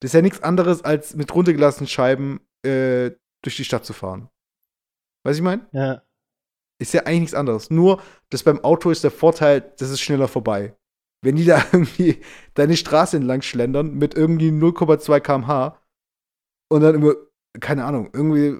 [0.00, 3.10] Das ist ja nichts anderes, als mit runtergelassenen Scheiben äh,
[3.42, 4.28] durch die Stadt zu fahren.
[5.24, 5.68] Weißt du, ich meine?
[5.72, 6.02] ja.
[6.80, 7.70] Ist ja eigentlich nichts anderes.
[7.70, 10.74] Nur, dass beim Auto ist der Vorteil, das ist schneller vorbei.
[11.22, 12.20] Wenn die da irgendwie
[12.54, 15.78] deine Straße entlang schlendern mit irgendwie 0,2 km/h
[16.70, 17.14] und dann immer,
[17.60, 18.58] keine Ahnung, irgendwie,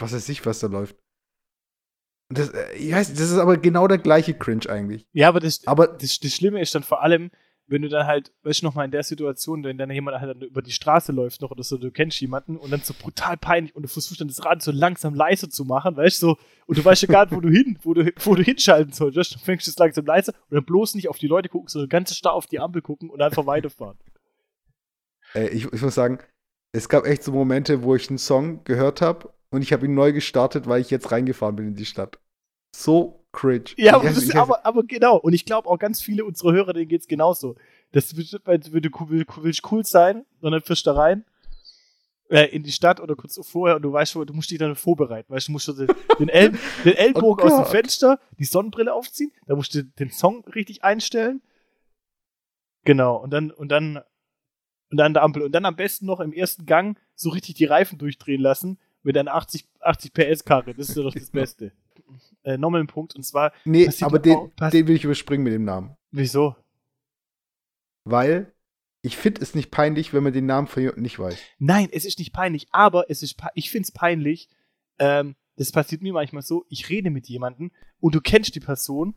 [0.00, 0.96] was weiß ich, was da läuft.
[2.30, 5.06] Das, äh, ich weiß, das ist aber genau der gleiche Cringe eigentlich.
[5.12, 7.30] ja aber das Aber das, das Schlimme ist dann vor allem,
[7.66, 10.36] wenn du dann halt, weißt du, noch mal in der Situation, wenn dann jemand halt
[10.36, 13.36] dann über die Straße läuft noch oder so, du kennst jemanden und dann so brutal
[13.36, 16.38] peinlich und du versuchst dann das Radio so langsam leise zu machen, weißt du, so,
[16.66, 19.16] und du weißt ja gar nicht, wo du hin, wo du, wo du hinschalten sollst,
[19.16, 21.48] weißt du, dann fängst du es langsam leise und dann bloß nicht auf die Leute
[21.48, 23.98] gucken, sondern ganz starr auf die Ampel gucken und einfach weiterfahren.
[25.34, 26.18] äh, ich, ich muss sagen,
[26.72, 29.94] es gab echt so Momente, wo ich einen Song gehört habe und ich habe ihn
[29.94, 32.18] neu gestartet, weil ich jetzt reingefahren bin in die Stadt.
[32.74, 33.64] So cringe.
[33.76, 35.16] Ja, aber, ich weiß- aber, aber genau.
[35.16, 37.56] Und ich glaube auch ganz viele unserer Hörer, denen geht's genauso.
[37.92, 41.24] Das wird, weil du will- cool sein, sondern fischst da rein
[42.30, 44.74] äh, in die Stadt oder kurz vorher und du weißt schon, du musst dich dann
[44.76, 45.32] vorbereiten.
[45.32, 46.52] Weißt du, musst schon den, den, El
[46.84, 47.70] den Ellbogen Oh aus dem.
[47.70, 51.42] Fenster, die Sonnenbrille aufziehen, da musst du den Song richtig einstellen.
[52.84, 53.98] Genau, und dann, und dann,
[54.90, 55.42] und dann der Ampel.
[55.42, 59.16] Und dann am besten noch im ersten Gang so richtig die Reifen durchdrehen lassen mit
[59.16, 60.74] einer 80, 80 PS-Karre.
[60.74, 61.42] Das ist ja doch das Genau.
[61.42, 61.72] Beste.
[62.44, 65.44] Äh, Nochmal ein Punkt, und zwar, Nee, aber auch- den, pass- den will ich überspringen
[65.44, 65.96] mit dem Namen.
[66.10, 66.56] wieso?
[68.04, 68.52] Weil
[69.02, 71.38] ich finde es nicht peinlich, wenn man den Namen von jemandem nicht weiß.
[71.58, 74.48] Nein, es ist nicht peinlich, aber es ist, ich finde es peinlich.
[74.98, 76.64] Ähm, das passiert mir manchmal so.
[76.68, 77.70] Ich rede mit jemandem
[78.00, 79.14] und du kennst die Person,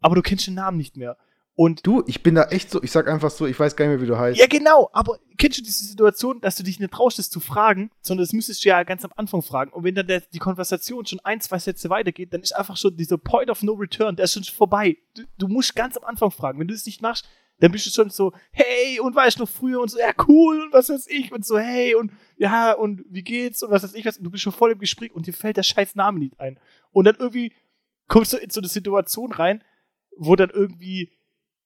[0.00, 1.16] aber du kennst den Namen nicht mehr.
[1.54, 3.96] Und Du, ich bin da echt so, ich sag einfach so, ich weiß gar nicht
[3.96, 4.38] mehr, wie du heißt.
[4.38, 7.90] ja, genau, aber kennst du diese Situation, dass du dich nicht traust, das zu fragen,
[8.00, 9.72] sondern das müsstest du ja ganz am Anfang fragen.
[9.72, 12.96] Und wenn dann der, die Konversation schon ein, zwei Sätze weitergeht, dann ist einfach schon
[12.96, 14.96] dieser Point of No Return, der ist schon vorbei.
[15.14, 16.58] Du, du musst ganz am Anfang fragen.
[16.58, 17.28] Wenn du es nicht machst,
[17.62, 20.62] dann bist du schon so, hey, und weißt du noch früher und so, ja, cool,
[20.62, 23.94] und was weiß ich, und so, hey, und ja, und wie geht's, und was weiß
[23.94, 26.18] ich, was, und du bist schon voll im Gespräch und dir fällt der scheiß Name
[26.18, 26.58] nicht ein.
[26.90, 27.52] Und dann irgendwie
[28.08, 29.62] kommst du in so eine Situation rein,
[30.16, 31.12] wo dann irgendwie,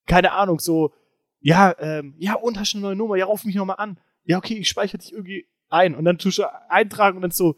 [0.07, 0.93] keine Ahnung, so,
[1.41, 3.99] ja, ähm, ja, und hast du eine neue Nummer, ja, ruf mich nochmal an.
[4.25, 5.95] Ja, okay, ich speichere dich irgendwie ein.
[5.95, 7.57] Und dann tust du eintragen und dann so,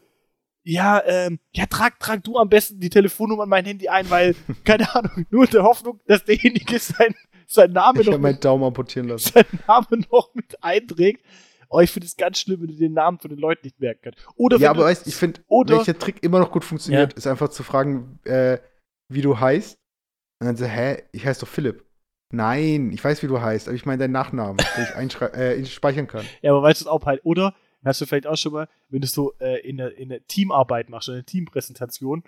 [0.63, 4.35] ja, ähm, ja, trag, trag du am besten die Telefonnummer an mein Handy ein, weil,
[4.65, 7.15] keine Ahnung, nur in der Hoffnung, dass derjenige sein,
[7.47, 9.31] sein Name Ich noch habe meinen Daumen amputieren lassen.
[9.33, 11.25] seinen Namen noch mit einträgt.
[11.71, 14.01] Oh, ich finde es ganz schlimm, wenn du den Namen von den Leuten nicht merken
[14.03, 14.27] kannst.
[14.35, 17.13] Oder wenn Ja, aber du, weißt, ich finde, oder- welcher Trick immer noch gut funktioniert,
[17.13, 18.57] ist einfach zu fragen, äh,
[19.07, 19.77] wie du heißt.
[20.39, 21.85] Und dann so, hä, ich heiße doch Philipp.
[22.31, 24.57] Nein, ich weiß, wie du heißt, aber ich meine deinen Nachnamen,
[24.97, 26.25] den ich äh, speichern kann.
[26.41, 29.01] Ja, aber weißt du es auch halt, oder hast du vielleicht auch schon mal, wenn
[29.01, 32.23] du so äh, in der in der Teamarbeit machst, eine Teampräsentation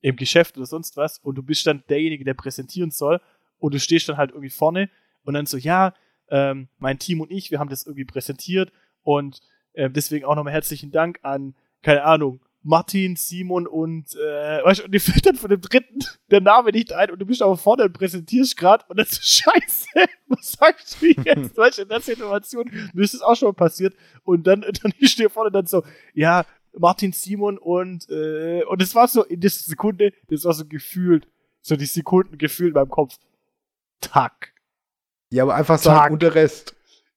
[0.00, 3.20] im Geschäft oder sonst was und du bist dann derjenige, der präsentieren soll
[3.58, 4.88] und du stehst dann halt irgendwie vorne
[5.24, 5.94] und dann so, ja,
[6.28, 9.40] ähm, mein Team und ich, wir haben das irgendwie präsentiert und
[9.74, 14.84] äh, deswegen auch nochmal herzlichen Dank an, keine Ahnung, Martin, Simon und, äh, weißt du,
[14.86, 15.98] und dir fällt dann von dem dritten
[16.30, 19.20] der Name nicht ein und du bist aber vorne und präsentierst gerade und dann so,
[19.20, 19.88] scheiße,
[20.28, 21.56] was sagst du jetzt?
[21.56, 24.92] weißt du, in der Situation, mir ist das auch schon mal passiert und dann, dann
[24.98, 26.46] ich stehe vorne dann so, ja,
[26.76, 31.28] Martin, Simon und, äh, und es war so in dieser Sekunde, das war so gefühlt,
[31.60, 33.18] so die Sekunden gefühlt in meinem Kopf.
[34.00, 34.54] Tack.
[35.30, 35.84] Ja, aber einfach Tag.
[35.84, 36.74] sagen, und der Rest.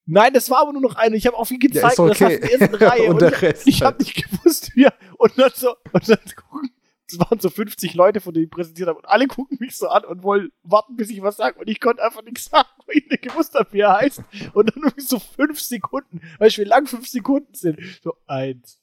[0.10, 1.18] Nein, das war aber nur noch eine.
[1.18, 2.40] Ich habe auf ihn gezeigt und das war okay.
[2.40, 3.10] der ersten Reihe.
[3.10, 3.68] und und Rest.
[3.68, 4.00] ich habe halt.
[4.00, 4.94] nicht gewusst, wie er.
[5.18, 6.72] Und dann so, und dann gucken,
[7.10, 9.90] es waren so 50 Leute, von denen ich präsentiert habe, und alle gucken mich so
[9.90, 11.60] an und wollen warten, bis ich was sage.
[11.60, 14.24] Und ich konnte einfach nichts sagen, weil ich nicht gewusst habe, wie er heißt.
[14.54, 17.80] Und dann irgendwie so fünf Sekunden, weißt du, wie lang fünf Sekunden sind?
[18.02, 18.82] So eins,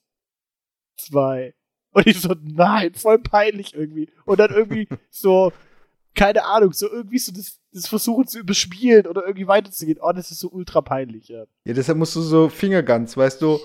[0.95, 1.55] zwei.
[1.91, 4.11] Und ich so, nein, voll peinlich irgendwie.
[4.25, 5.53] Und dann irgendwie so,
[6.15, 9.99] keine Ahnung, so irgendwie so das, das Versuchen zu überspielen oder irgendwie weiterzugehen.
[10.01, 11.45] Oh, das ist so ultra peinlich, ja.
[11.67, 13.59] Ja, deshalb musst du so Fingerguns, weißt du,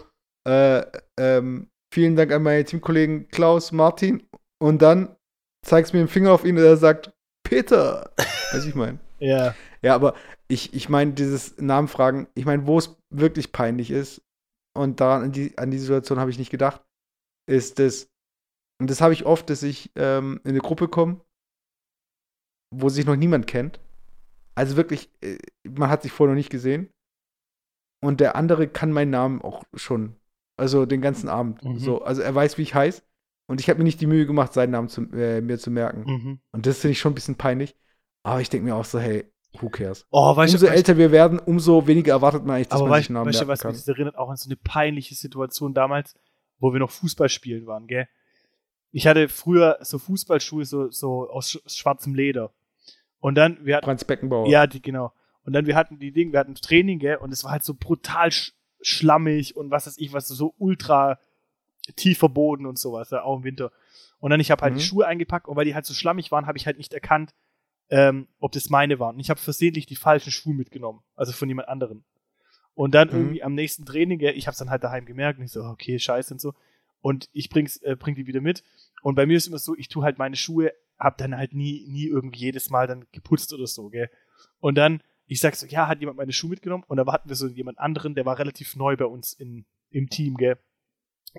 [0.46, 0.84] äh,
[1.18, 4.22] ähm, vielen Dank an meine Teamkollegen Klaus, Martin
[4.60, 5.16] und dann
[5.64, 7.12] zeigst mir den Finger auf ihn und er sagt,
[7.44, 8.12] Peter.
[8.52, 9.00] Weiß ich mein.
[9.22, 9.54] Ja.
[9.82, 10.14] Ja, aber
[10.48, 14.22] ich, ich meine, dieses Namenfragen, ich meine, wo es wirklich peinlich ist,
[14.74, 16.82] und daran an die, an die Situation habe ich nicht gedacht,
[17.46, 18.08] ist das,
[18.80, 21.20] und das habe ich oft, dass ich ähm, in eine Gruppe komme,
[22.70, 23.80] wo sich noch niemand kennt.
[24.54, 26.88] Also wirklich, äh, man hat sich vorher noch nicht gesehen.
[28.02, 30.16] Und der andere kann meinen Namen auch schon.
[30.56, 31.62] Also den ganzen Abend.
[31.64, 31.78] Mhm.
[31.78, 33.02] So, also er weiß, wie ich heiße.
[33.46, 36.04] Und ich habe mir nicht die Mühe gemacht, seinen Namen zu, äh, mir zu merken.
[36.06, 36.40] Mhm.
[36.52, 37.76] Und das finde ich schon ein bisschen peinlich.
[38.22, 39.24] Aber ich denke mir auch so, hey,
[39.58, 40.06] who cares?
[40.10, 42.90] Oh, weißt umso du, weißt, älter wir werden, umso weniger erwartet man eigentlich, dass man
[42.90, 43.72] weißt, sich einen Namen weißt du, merken was kann.
[43.72, 46.14] mich das erinnert auch an so eine peinliche Situation damals,
[46.58, 48.08] wo wir noch Fußball spielen waren, gell?
[48.92, 52.52] Ich hatte früher so Fußballschuhe so, so aus sch schwarzem Leder.
[53.20, 54.48] Und dann, wir hatten, Franz Beckenbauer.
[54.48, 55.12] ja, die, genau.
[55.44, 57.16] Und dann, wir hatten die Dinge, wir hatten Training, gell?
[57.16, 58.52] Und es war halt so brutal sch
[58.82, 61.18] schlammig und was weiß ich, was so ultra
[61.96, 63.72] tiefer Boden und sowas, ja, auch im Winter.
[64.20, 64.78] Und dann, ich habe halt Mhm.
[64.78, 67.34] die Schuhe eingepackt und weil die halt so schlammig waren, habe ich halt nicht erkannt,
[67.90, 69.16] ähm, ob das meine waren.
[69.16, 72.04] Und ich habe versehentlich die falschen Schuhe mitgenommen, also von jemand anderem.
[72.74, 73.14] Und dann Mhm.
[73.14, 75.62] irgendwie am nächsten Training, gell, ich habe es dann halt daheim gemerkt und ich so,
[75.64, 76.54] okay, scheiße und so.
[77.02, 78.62] Und ich bring's, äh, bring die wieder mit.
[79.02, 81.84] Und bei mir ist immer so, ich tue halt meine Schuhe, hab dann halt nie,
[81.88, 84.10] nie irgendwie jedes Mal dann geputzt oder so, gell.
[84.60, 86.84] Und dann, ich sag so, ja, hat jemand meine Schuhe mitgenommen?
[86.86, 90.08] Und da hatten wir so jemand anderen, der war relativ neu bei uns in, im
[90.10, 90.58] Team, gell.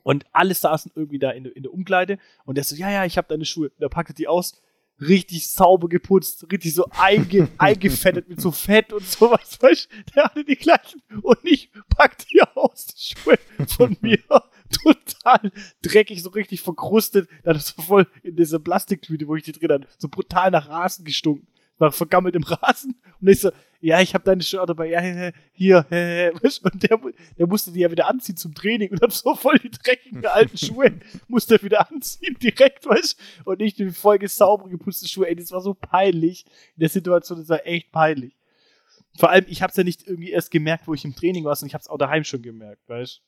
[0.04, 3.06] Und alle saßen irgendwie da in, der- in der Umkleide und der so, ja, ja,
[3.06, 3.69] ich habe deine Schuhe.
[3.69, 4.60] Und er packte die aus,
[5.02, 10.12] richtig sauber geputzt, richtig so einge, eingefettet mit so Fett und sowas, weißt du?
[10.15, 14.19] Der hatte die gleichen und ich pack die aus, die Schuhe von mir.
[14.84, 17.29] Total dreckig, so richtig verkrustet.
[17.43, 21.05] Dann so voll in dieser Plastiktüte, wo ich die drin hatte, so brutal nach Rasen
[21.05, 21.47] gestunken.
[21.79, 22.95] Nach vergammeltem Rasen.
[23.19, 26.69] Und ich so, ja, ich habe deine Schuhe dabei, ja, hier, weißt du?
[26.69, 26.99] und der,
[27.38, 30.57] der musste die ja wieder anziehen zum Training und dann so voll die dreckigen alten
[30.57, 33.49] Schuhe musste er wieder anziehen, direkt, weißt du?
[33.49, 36.45] Und nicht die voll sauber geputzte Schuhe, ey, das war so peinlich.
[36.75, 38.36] In der Situation, das war echt peinlich.
[39.17, 41.69] Vor allem, ich hab's ja nicht irgendwie erst gemerkt, wo ich im Training war, sondern
[41.69, 43.21] ich hab's auch daheim schon gemerkt, weißt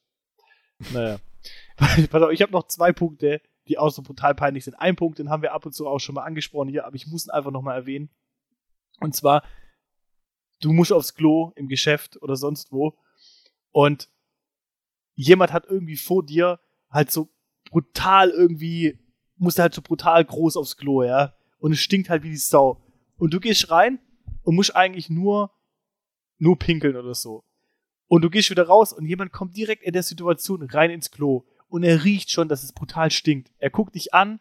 [0.79, 0.93] du?
[0.93, 1.19] Naja.
[2.09, 4.75] Pass auf, ich habe noch zwei Punkte, die auch so brutal peinlich sind.
[4.75, 7.07] Ein Punkt, den haben wir ab und zu auch schon mal angesprochen hier, aber ich
[7.07, 8.09] muss ihn einfach nochmal erwähnen.
[8.99, 9.43] Und zwar,
[10.61, 12.97] du musst aufs Klo im Geschäft oder sonst wo
[13.71, 14.09] und
[15.15, 17.29] jemand hat irgendwie vor dir halt so
[17.69, 18.99] brutal irgendwie,
[19.35, 21.33] musste halt so brutal groß aufs Klo, ja.
[21.59, 22.81] Und es stinkt halt wie die Sau.
[23.17, 23.99] Und du gehst rein
[24.43, 25.51] und musst eigentlich nur,
[26.37, 27.43] nur pinkeln oder so.
[28.13, 31.45] Und du gehst wieder raus und jemand kommt direkt in der Situation rein ins Klo
[31.67, 33.49] und er riecht schon, dass es brutal stinkt.
[33.57, 34.39] Er guckt dich an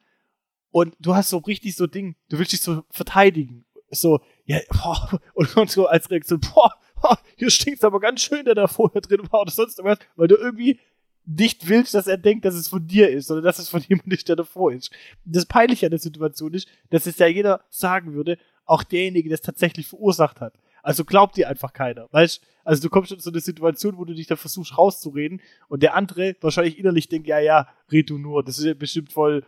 [0.73, 3.65] und du hast so richtig so Ding, du willst dich so verteidigen.
[3.91, 8.67] so, ja, boah, und, so als Reaktion, boah, hier stinkt's aber ganz schön, der da
[8.67, 10.79] vorher drin war oder sonst irgendwas, weil du irgendwie
[11.25, 14.13] nicht willst, dass er denkt, dass es von dir ist, sondern dass es von jemandem
[14.13, 14.91] ist, der davor ist.
[15.25, 19.37] Das Peinliche an der Situation ist, dass es ja jeder sagen würde, auch derjenige, der
[19.37, 20.53] es tatsächlich verursacht hat.
[20.83, 22.09] Also glaubt dir einfach keiner.
[22.11, 25.83] Weißt also du kommst in so eine Situation, wo du dich da versuchst rauszureden und
[25.83, 29.45] der andere wahrscheinlich innerlich denkt, ja, ja, red du nur, das ist ja bestimmt voll,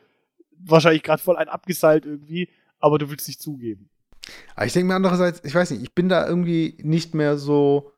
[0.59, 3.89] wahrscheinlich gerade voll ein abgeseilt irgendwie, aber du willst nicht zugeben.
[4.57, 7.93] Aber ich denke mir andererseits, ich weiß nicht, ich bin da irgendwie nicht mehr so,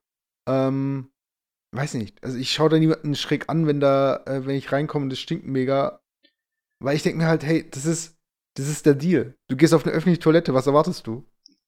[0.46, 1.10] ähm,
[1.72, 5.08] weiß nicht, also ich schaue da niemanden schräg an, wenn da, äh, wenn ich reinkomme
[5.08, 6.00] das stinkt mega,
[6.80, 8.18] weil ich denke mir halt, hey, das ist,
[8.54, 9.34] das ist der Deal.
[9.48, 11.26] Du gehst auf eine öffentliche Toilette, was erwartest du?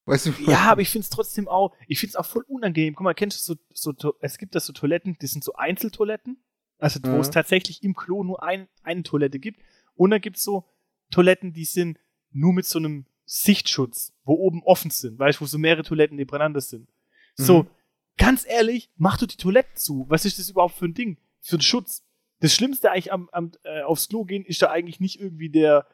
[0.09, 2.95] Weißt du, ja, aber ich finde es trotzdem auch, ich finde es auch voll unangenehm.
[2.95, 6.43] Guck mal, kennst du so, so, es gibt da so Toiletten, das sind so Einzeltoiletten,
[6.79, 7.19] also wo ja.
[7.19, 9.61] es tatsächlich im Klo nur ein, eine Toilette gibt.
[9.95, 10.65] Und dann gibt es so
[11.11, 11.99] Toiletten, die sind
[12.31, 16.17] nur mit so einem Sichtschutz, wo oben offen sind, weißt du, wo so mehrere Toiletten
[16.17, 16.89] nebeneinander sind.
[17.35, 17.71] So, mhm.
[18.17, 20.07] ganz ehrlich, mach du die Toiletten zu.
[20.09, 21.19] Was ist das überhaupt für ein Ding?
[21.43, 22.03] Für einen Schutz.
[22.41, 25.87] Das Schlimmste eigentlich am, am äh, aufs Klo gehen ist da eigentlich nicht irgendwie der,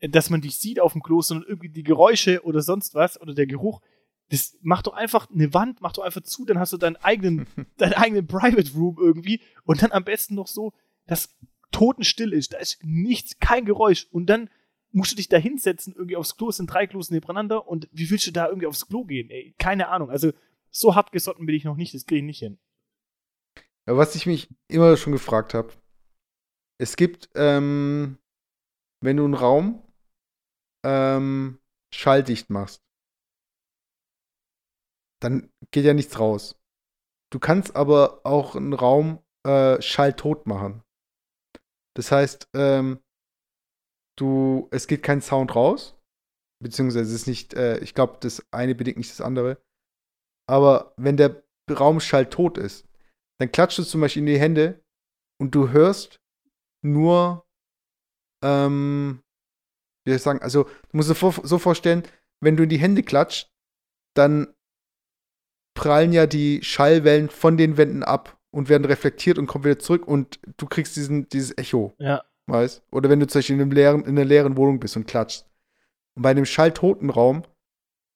[0.00, 3.34] dass man dich sieht auf dem Klo, sondern irgendwie die Geräusche oder sonst was oder
[3.34, 3.80] der Geruch.
[4.28, 7.46] Das macht doch einfach eine Wand, mach doch einfach zu, dann hast du deinen eigenen,
[7.76, 10.72] deinen eigenen Private Room irgendwie und dann am besten noch so,
[11.06, 11.36] dass
[11.70, 14.50] totenstill ist, da ist nichts, kein Geräusch und dann
[14.92, 18.26] musst du dich da hinsetzen, irgendwie aufs Klo, sind drei Klos nebeneinander und wie willst
[18.26, 19.54] du da irgendwie aufs Klo gehen, ey?
[19.58, 20.10] Keine Ahnung.
[20.10, 20.32] Also
[20.70, 22.58] so hart gesotten bin ich noch nicht, das kriege ich nicht hin.
[23.86, 25.72] Ja, was ich mich immer schon gefragt habe,
[26.78, 28.18] es gibt, ähm,
[29.00, 29.82] wenn du einen Raum
[30.86, 31.60] ähm,
[31.92, 32.86] schalldicht machst,
[35.20, 36.56] dann geht ja nichts raus.
[37.32, 40.82] Du kannst aber auch einen Raum äh, schalltot machen.
[41.96, 43.02] Das heißt, ähm,
[44.16, 45.98] du, es geht kein Sound raus,
[46.62, 49.60] beziehungsweise es ist nicht, äh, ich glaube, das eine bedingt nicht das andere.
[50.48, 52.86] Aber wenn der Raum schalltot ist,
[53.40, 54.84] dann klatscht du zum Beispiel in die Hände
[55.40, 56.20] und du hörst
[56.84, 57.44] nur
[58.44, 59.22] ähm,
[60.06, 62.04] wie soll ich sagen, also du musst dir so vorstellen,
[62.40, 63.50] wenn du in die Hände klatscht,
[64.14, 64.54] dann
[65.74, 70.06] prallen ja die Schallwellen von den Wänden ab und werden reflektiert und kommen wieder zurück
[70.06, 71.92] und du kriegst diesen, dieses Echo.
[71.98, 72.24] Ja.
[72.46, 72.84] Weißt?
[72.92, 75.44] Oder wenn du zum Beispiel in, einem leeren, in einer leeren Wohnung bist und klatschst.
[76.14, 77.42] Und bei einem schalltoten Raum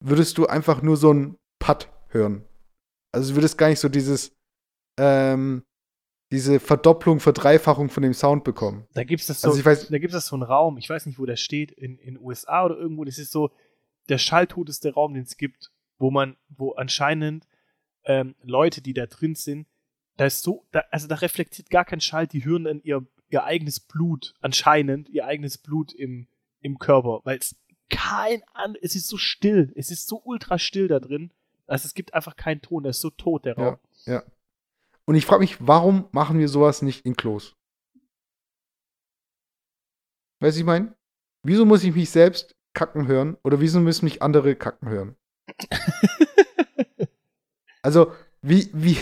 [0.03, 2.45] würdest du einfach nur so ein Putt hören.
[3.13, 4.33] Also du würdest gar nicht so dieses,
[4.99, 5.65] ähm,
[6.31, 8.87] diese Verdopplung, Verdreifachung von dem Sound bekommen.
[8.95, 11.19] Da gibt es das so, also da gibt es so einen Raum, ich weiß nicht,
[11.19, 13.51] wo der steht, in den USA oder irgendwo, das ist so
[14.09, 17.47] der schalltoteste Raum, den es gibt, wo man, wo anscheinend
[18.05, 19.67] ähm, Leute, die da drin sind,
[20.17, 23.45] da ist so, da, also da reflektiert gar kein Schall, die hören dann ihr, ihr
[23.45, 26.29] eigenes Blut, anscheinend ihr eigenes Blut im,
[26.61, 27.57] im Körper, weil es
[27.89, 31.33] kein an, es ist so still, es ist so ultra still da drin,
[31.67, 33.79] also es gibt einfach keinen Ton, der ist so tot, der Raum.
[34.05, 34.23] Ja, ja.
[35.11, 37.57] Und ich frage mich, warum machen wir sowas nicht in Klos?
[40.41, 40.95] Weißt du, ich meine?
[41.45, 45.17] Wieso muss ich mich selbst kacken hören oder wieso müssen mich andere kacken hören?
[47.83, 48.99] also, wie, wie,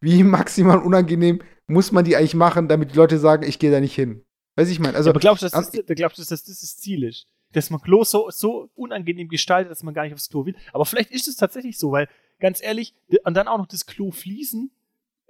[0.00, 3.80] wie maximal unangenehm muss man die eigentlich machen, damit die Leute sagen, ich gehe da
[3.80, 4.24] nicht hin?
[4.56, 4.96] Weiß ich meine?
[4.96, 7.26] Also, ja, aber glaubst du, dass, das, glaubst du, dass das das Ziel ist?
[7.50, 10.56] Dass man Klo so, so unangenehm gestaltet, dass man gar nicht aufs Klo will.
[10.72, 12.08] Aber vielleicht ist es tatsächlich so, weil,
[12.40, 14.70] ganz ehrlich, und dann auch noch das Klo fließen,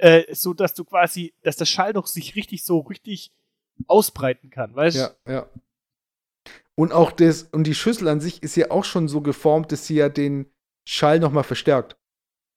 [0.02, 3.30] äh, so dass du quasi, dass der Schall doch sich richtig so richtig
[3.86, 5.00] ausbreiten kann, weißt du?
[5.00, 5.48] Ja, ja.
[6.74, 9.86] Und auch das, und die Schüssel an sich ist ja auch schon so geformt, dass
[9.86, 10.50] sie ja den
[10.84, 11.96] Schall nochmal verstärkt.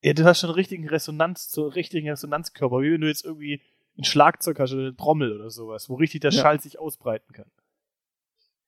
[0.02, 3.24] Ja, du hast schon einen richtigen Resonanz, so einen richtigen Resonanzkörper, wie wenn du jetzt
[3.24, 3.62] irgendwie
[3.98, 6.42] ein Schlagzeug hast oder eine Trommel oder sowas, wo richtig der ja.
[6.42, 7.52] Schall sich ausbreiten kann.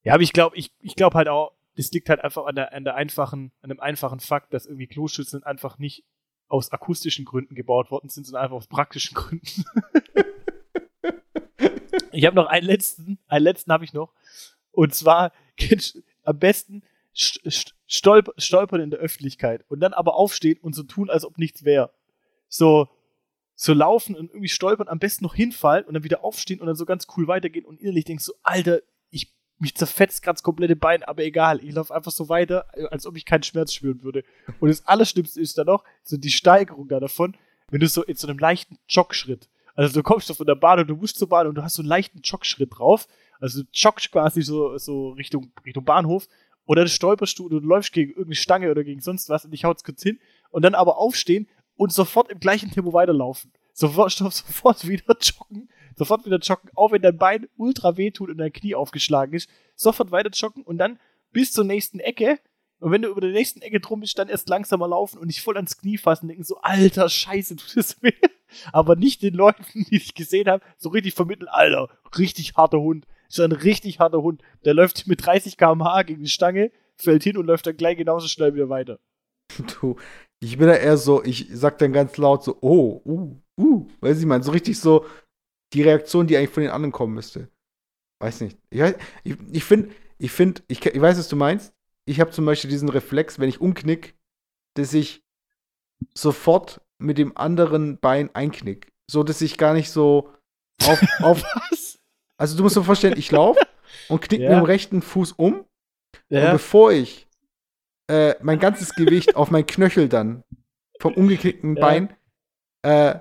[0.03, 2.73] Ja, aber ich glaube, ich, ich glaube halt auch, das liegt halt einfach an der,
[2.73, 6.05] an der einfachen, an dem einfachen Fakt, dass irgendwie Kloschüsseln einfach nicht
[6.47, 9.65] aus akustischen Gründen gebaut worden sind, sondern einfach aus praktischen Gründen.
[12.11, 14.13] ich habe noch einen letzten, einen letzten habe ich noch.
[14.71, 15.33] Und zwar
[16.23, 16.83] am besten
[17.13, 21.65] stolper, stolpern in der Öffentlichkeit und dann aber aufstehen und so tun, als ob nichts
[21.65, 21.91] wäre.
[22.47, 22.87] So,
[23.55, 26.75] so laufen und irgendwie stolpern, am besten noch hinfallen und dann wieder aufstehen und dann
[26.75, 28.81] so ganz cool weitergehen und innerlich denkst du, Alter,
[29.59, 33.25] mich zerfetzt das komplette Bein, aber egal, ich laufe einfach so weiter, als ob ich
[33.25, 34.23] keinen Schmerz spüren würde.
[34.59, 37.35] Und das Allerschlimmste ist dann noch, so die Steigerung da davon,
[37.69, 40.87] wenn du so in so einem leichten Jogschritt, also du kommst von der Bahn und
[40.87, 43.07] du musst zur Bahn und du hast so einen leichten Jogschritt drauf,
[43.39, 46.27] also du joggst quasi so, so Richtung, Richtung Bahnhof,
[46.65, 49.51] oder dann stolperst du und du läufst gegen irgendeine Stange oder gegen sonst was und
[49.51, 50.19] dich haut's kurz hin
[50.51, 51.47] und dann aber aufstehen
[51.77, 53.51] und sofort im gleichen Tempo weiterlaufen.
[53.77, 58.53] Sofort, sofort wieder joggen sofort wieder joggen, auch wenn dein Bein ultra wehtut und dein
[58.53, 60.99] Knie aufgeschlagen ist, sofort weiter joggen und dann
[61.31, 62.39] bis zur nächsten Ecke
[62.79, 65.41] Und wenn du über der nächsten Ecke drum bist, dann erst langsamer laufen und dich
[65.41, 68.13] voll ans Knie fassen und denken so, alter Scheiße, tut es weh.
[68.71, 73.07] Aber nicht den Leuten, die ich gesehen habe, so richtig vermitteln, alter, richtig harter Hund.
[73.27, 74.41] Ist ein richtig harter Hund.
[74.63, 78.27] Der läuft mit 30 km/h gegen die Stange, fällt hin und läuft dann gleich genauso
[78.27, 78.99] schnell wieder weiter.
[79.79, 79.97] Du,
[80.39, 84.19] ich bin da eher so, ich sag dann ganz laut so, oh, uh, uh, weiß
[84.19, 85.05] ich mal, so richtig so
[85.73, 87.49] die Reaktion, die eigentlich von den anderen kommen müsste.
[88.19, 88.57] Weiß nicht.
[88.69, 88.81] Ich,
[89.23, 91.73] ich, ich finde, ich finde, ich, ich weiß, was du meinst.
[92.05, 94.15] Ich habe zum Beispiel diesen Reflex, wenn ich umknick,
[94.75, 95.23] dass ich
[96.13, 98.91] sofort mit dem anderen Bein einknick.
[99.09, 100.29] So, dass ich gar nicht so
[100.85, 101.01] auf.
[101.21, 101.99] auf Was?
[102.37, 103.59] also, du musst dir vorstellen, ich laufe
[104.09, 104.49] und knick Ja.
[104.49, 105.59] mit dem rechten Fuß um.
[105.59, 105.65] Und
[106.29, 106.51] Ja.
[106.53, 107.26] bevor ich
[108.07, 110.43] äh, mein ganzes Gewicht auf mein Knöchel dann
[110.99, 111.81] vom umgeknickten Ja.
[111.81, 112.17] Bein
[112.83, 113.19] äh,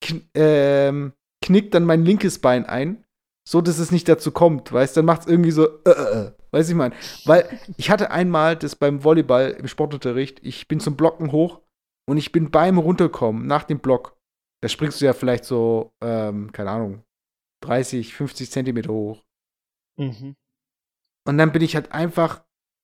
[0.00, 3.04] kn ähm, knickt dann mein linkes Bein ein,
[3.48, 6.32] so dass es nicht dazu kommt, weißt dann macht es irgendwie so, äh, äh, äh,
[6.50, 6.94] weiß ich mein.
[7.24, 11.60] Weil ich hatte einmal das beim Volleyball im Sportunterricht, ich bin zum Blocken hoch
[12.06, 14.16] und ich bin beim Runterkommen nach dem Block,
[14.62, 17.04] da springst du ja vielleicht so, ähm, keine Ahnung,
[17.62, 19.24] 30, 50 Zentimeter hoch.
[19.96, 20.36] Mhm.
[21.26, 22.42] Und dann bin ich halt einfach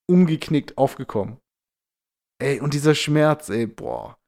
[0.08, 1.38] umgeknickt aufgekommen.
[2.38, 4.18] Ey, und dieser Schmerz, ey, boah.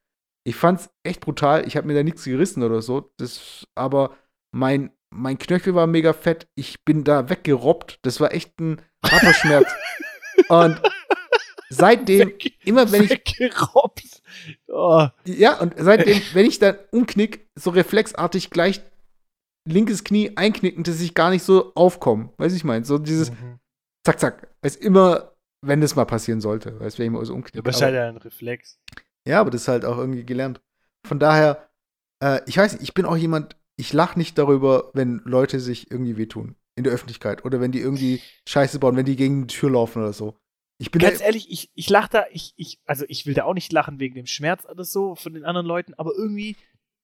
[0.46, 1.66] Ich fand's echt brutal.
[1.66, 3.12] Ich habe mir da nichts gerissen oder so.
[3.18, 4.16] Das, aber
[4.54, 6.48] mein, mein Knöchel war mega fett.
[6.54, 7.98] Ich bin da weggerobbt.
[8.02, 9.68] Das war echt ein harter Schmerz.
[10.48, 10.80] Und
[11.68, 12.32] seitdem,
[12.64, 14.22] immer wenn ich, Weggerobbt.
[14.68, 15.06] Oh.
[15.24, 18.80] ja, und seitdem, wenn ich dann umknick, so reflexartig gleich
[19.66, 22.32] linkes Knie einknicken, dass ich gar nicht so aufkomme.
[22.38, 23.58] Weiß ich mein, so dieses Mhm.
[24.06, 24.54] zack, zack.
[24.62, 26.78] Weiß immer, wenn das mal passieren sollte.
[26.80, 27.58] Weiß, wenn ich mal so Ja, umknicke.
[27.58, 28.78] aber ist Aber- halt ein Reflex.
[29.26, 30.60] Ja, aber das ist halt auch irgendwie gelernt.
[31.04, 31.68] Von daher,
[32.22, 35.90] äh, ich weiß nicht, ich bin auch jemand, ich lache nicht darüber, wenn Leute sich
[35.90, 39.54] irgendwie wehtun in der Öffentlichkeit oder wenn die irgendwie Scheiße bauen, wenn die gegen die
[39.54, 40.36] Tür laufen oder so.
[40.78, 43.54] Ich bin Ganz ehrlich, ich, ich lache da, ich, ich, also ich will da auch
[43.54, 46.56] nicht lachen wegen dem Schmerz oder so von den anderen Leuten, aber irgendwie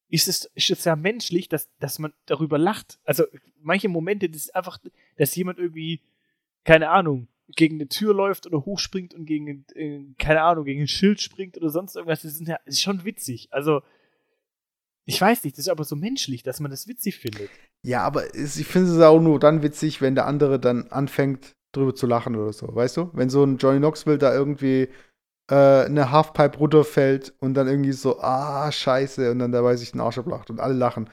[0.09, 3.01] ist es, ist es ja menschlich, dass, dass man darüber lacht.
[3.05, 3.25] Also
[3.61, 4.79] manche Momente, das ist einfach,
[5.17, 6.01] dass jemand irgendwie,
[6.63, 10.89] keine Ahnung, gegen eine Tür läuft oder hochspringt und gegen, äh, keine Ahnung, gegen ein
[10.89, 13.49] Schild springt oder sonst irgendwas, das ist, ja, ist schon witzig.
[13.51, 13.83] Also,
[15.07, 17.51] ich weiß nicht, das ist aber so menschlich, dass man das witzig findet.
[17.83, 21.95] ja, aber ich finde es auch nur dann witzig, wenn der andere dann anfängt, drüber
[21.95, 23.11] zu lachen oder so, weißt du?
[23.13, 24.89] Wenn so ein Johnny Knoxville da irgendwie
[25.51, 30.01] äh, eine Halfpipe runterfällt und dann irgendwie so, ah, scheiße, und dann dabei sich den
[30.01, 31.11] Arsch ablacht und alle lachen.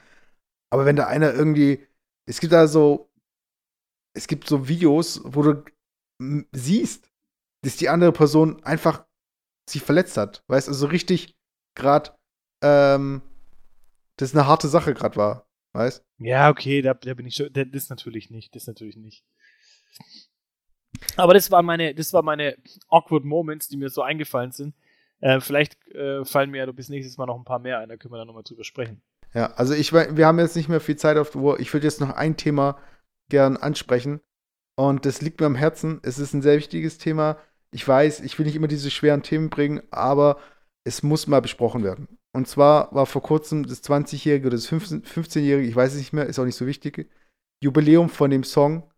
[0.70, 1.86] Aber wenn da einer irgendwie,
[2.26, 3.10] es gibt da so,
[4.14, 5.64] es gibt so Videos, wo du
[6.52, 7.10] siehst,
[7.62, 9.06] dass die andere Person einfach
[9.68, 11.36] sich verletzt hat, weißt du, so richtig
[11.74, 12.10] gerade,
[12.62, 13.22] ähm,
[14.16, 17.52] das eine harte Sache gerade war, weißt Ja, okay, da, da bin ich schon.
[17.52, 18.54] Das ist natürlich nicht.
[18.54, 19.24] Das ist natürlich nicht.
[21.16, 22.56] Aber das waren meine, das waren meine
[22.88, 24.74] awkward Moments, die mir so eingefallen sind.
[25.20, 27.96] Äh, vielleicht äh, fallen mir ja bis nächstes Mal noch ein paar mehr ein, da
[27.96, 29.02] können wir dann nochmal drüber sprechen.
[29.34, 31.60] Ja, also ich, wir haben jetzt nicht mehr viel Zeit auf der Uhr.
[31.60, 32.78] Ich würde jetzt noch ein Thema
[33.30, 34.20] gern ansprechen.
[34.76, 36.00] Und das liegt mir am Herzen.
[36.02, 37.38] Es ist ein sehr wichtiges Thema.
[37.72, 40.38] Ich weiß, ich will nicht immer diese schweren Themen bringen, aber
[40.84, 42.18] es muss mal besprochen werden.
[42.34, 46.12] Und zwar war vor kurzem das 20-jährige oder das 15 15-jährige, ich weiß es nicht
[46.12, 47.10] mehr, ist auch nicht so wichtig,
[47.62, 48.90] Jubiläum von dem Song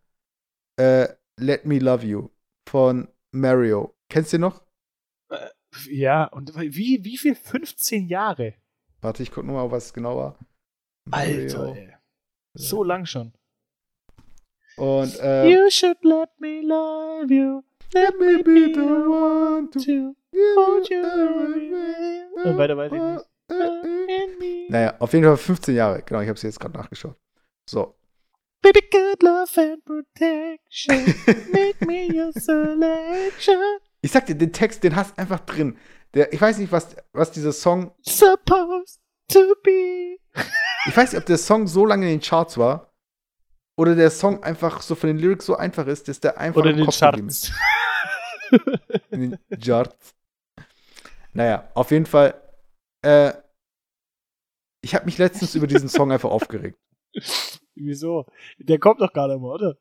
[0.80, 1.08] äh,
[1.38, 2.28] Let Me Love You
[2.68, 3.94] von Mario.
[4.08, 4.62] Kennst du den noch?
[5.90, 7.34] Ja, und wie, wie viel?
[7.34, 8.54] 15 Jahre?
[9.00, 10.38] Warte, ich gucke nochmal, was es genau war.
[11.10, 11.74] Alter, Mario.
[11.74, 11.94] ey.
[12.56, 13.32] So lang schon.
[14.76, 17.62] Und äh, You should let me love you.
[17.92, 20.14] Let me be the one to
[20.56, 21.02] hold you.
[22.44, 24.70] Und weiter weiß ich nicht.
[24.70, 26.02] Naja, auf jeden Fall 15 Jahre.
[26.02, 27.14] Genau, ich habe sie jetzt gerade nachgeschaut.
[27.68, 27.94] So.
[28.62, 31.14] Baby, good love and protection.
[31.52, 33.60] Make me your selection.
[34.00, 35.76] Ich sag dir, den Text, den hast du einfach drin.
[36.14, 37.92] Der, ich weiß nicht, was, was dieser Song.
[38.02, 40.16] Supposed to be.
[40.86, 42.93] Ich weiß nicht, ob der Song so lange in den Charts war.
[43.76, 46.70] Oder der Song einfach so von den Lyrics so einfach ist, dass der einfach Oder
[46.70, 47.52] im den Kopf Charts.
[49.10, 50.14] In den Charts.
[51.32, 52.40] Naja, auf jeden Fall.
[53.02, 53.32] Äh,
[54.82, 56.78] ich habe mich letztens über diesen Song einfach aufgeregt.
[57.74, 58.26] Wieso?
[58.58, 59.76] Der kommt doch gar nicht mehr, oder?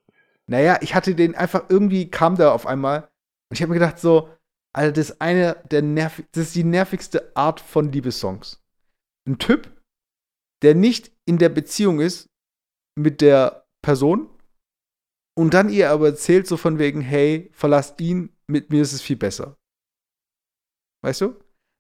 [0.48, 3.04] Naja, ich hatte den einfach irgendwie kam der auf einmal
[3.50, 4.30] und ich habe mir gedacht so,
[4.76, 8.62] Alter, das ist eine der nervig, das ist die nervigste Art von Liebessongs.
[9.28, 9.72] Ein Typ,
[10.64, 12.30] der nicht in der Beziehung ist
[12.96, 14.28] mit der Person
[15.38, 19.02] und dann ihr aber erzählt so von wegen, hey, verlass ihn, mit mir ist es
[19.04, 19.58] viel besser.
[21.04, 21.36] Weißt du?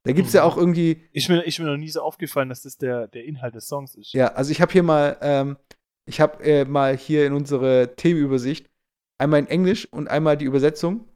[0.05, 0.47] Da gibt's ja Mhm.
[0.51, 3.55] auch irgendwie, Ist mir, ist mir noch nie so aufgefallen, dass das der, der Inhalt
[3.55, 4.13] des Songs ist.
[4.13, 5.57] Ja, also ich habe hier mal, ähm,
[6.05, 8.69] ich habe äh, mal hier in unsere Themenübersicht
[9.17, 11.07] einmal in Englisch und einmal die Übersetzung.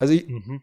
[0.00, 0.62] Also ich, Mhm.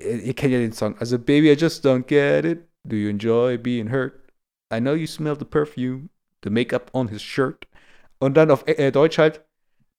[0.00, 0.98] ihr, ihr kennt ja den Song.
[0.98, 2.68] Also, Baby, I just don't get it.
[2.84, 4.14] Do you enjoy being hurt?
[4.74, 6.08] I know you smell the perfume,
[6.42, 7.68] the makeup on his shirt.
[8.22, 9.44] Und dann auf äh, Deutsch halt,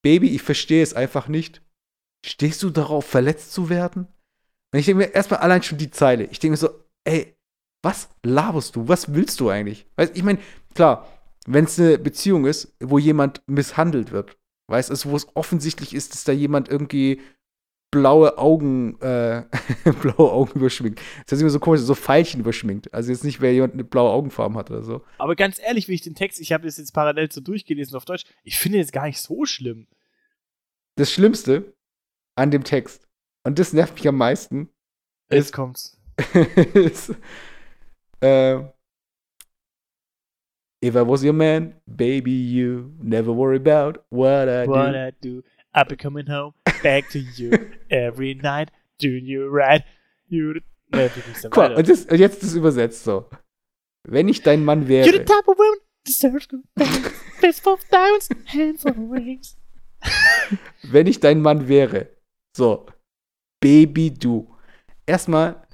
[0.02, 1.62] Baby, ich verstehe es einfach nicht.
[2.26, 4.08] Stehst du darauf, verletzt zu werden?
[4.72, 6.24] Und ich denke mir erstmal allein schon die Zeile.
[6.26, 6.70] Ich denke mir so,
[7.04, 7.36] ey,
[7.84, 8.88] was laberst du?
[8.88, 9.86] Was willst du eigentlich?
[9.98, 10.40] Weißt, ich meine,
[10.74, 11.06] klar,
[11.48, 14.38] wenn es eine Beziehung ist, wo jemand misshandelt wird,
[14.70, 17.20] weißt du, wo es offensichtlich ist, dass da jemand irgendwie
[17.94, 19.44] blaue Augen, äh,
[20.02, 21.00] blaue Augen überschminkt.
[21.26, 22.92] Das heißt immer so komisch, so Pfeilchen überschminkt.
[22.92, 25.04] Also jetzt nicht, wer jemand eine blaue Augenfarben hat oder so.
[25.20, 28.06] Aber ganz ehrlich, wie ich den Text, ich habe das jetzt parallel so durchgelesen auf
[28.06, 29.86] Deutsch, ich finde jetzt gar nicht so schlimm.
[30.96, 31.76] Das Schlimmste
[32.36, 33.08] an dem Text,
[33.44, 34.70] und das nervt mich am meisten,
[35.32, 36.00] Jetzt kommt's.
[36.74, 37.14] ist,
[38.22, 38.60] äh,
[40.84, 44.98] If I was your man, baby, you never worry about what I What do.
[44.98, 45.44] I do,
[45.74, 47.52] I'll be coming home back to you
[47.90, 49.84] every night, doing you right.
[50.28, 50.62] You
[50.92, 51.78] mal, weiter.
[51.78, 53.30] und, das, und jetzt das übersetzt so.
[54.08, 57.10] Wenn ich dein Mann You're the wäre, type of woman deserves good things.
[57.40, 59.58] Fist of diamonds, hands of rings.
[60.84, 62.10] wenn ich dein Mann wäre,
[62.56, 62.86] so,
[63.64, 64.54] Baby, du.
[65.06, 65.66] Erstmal,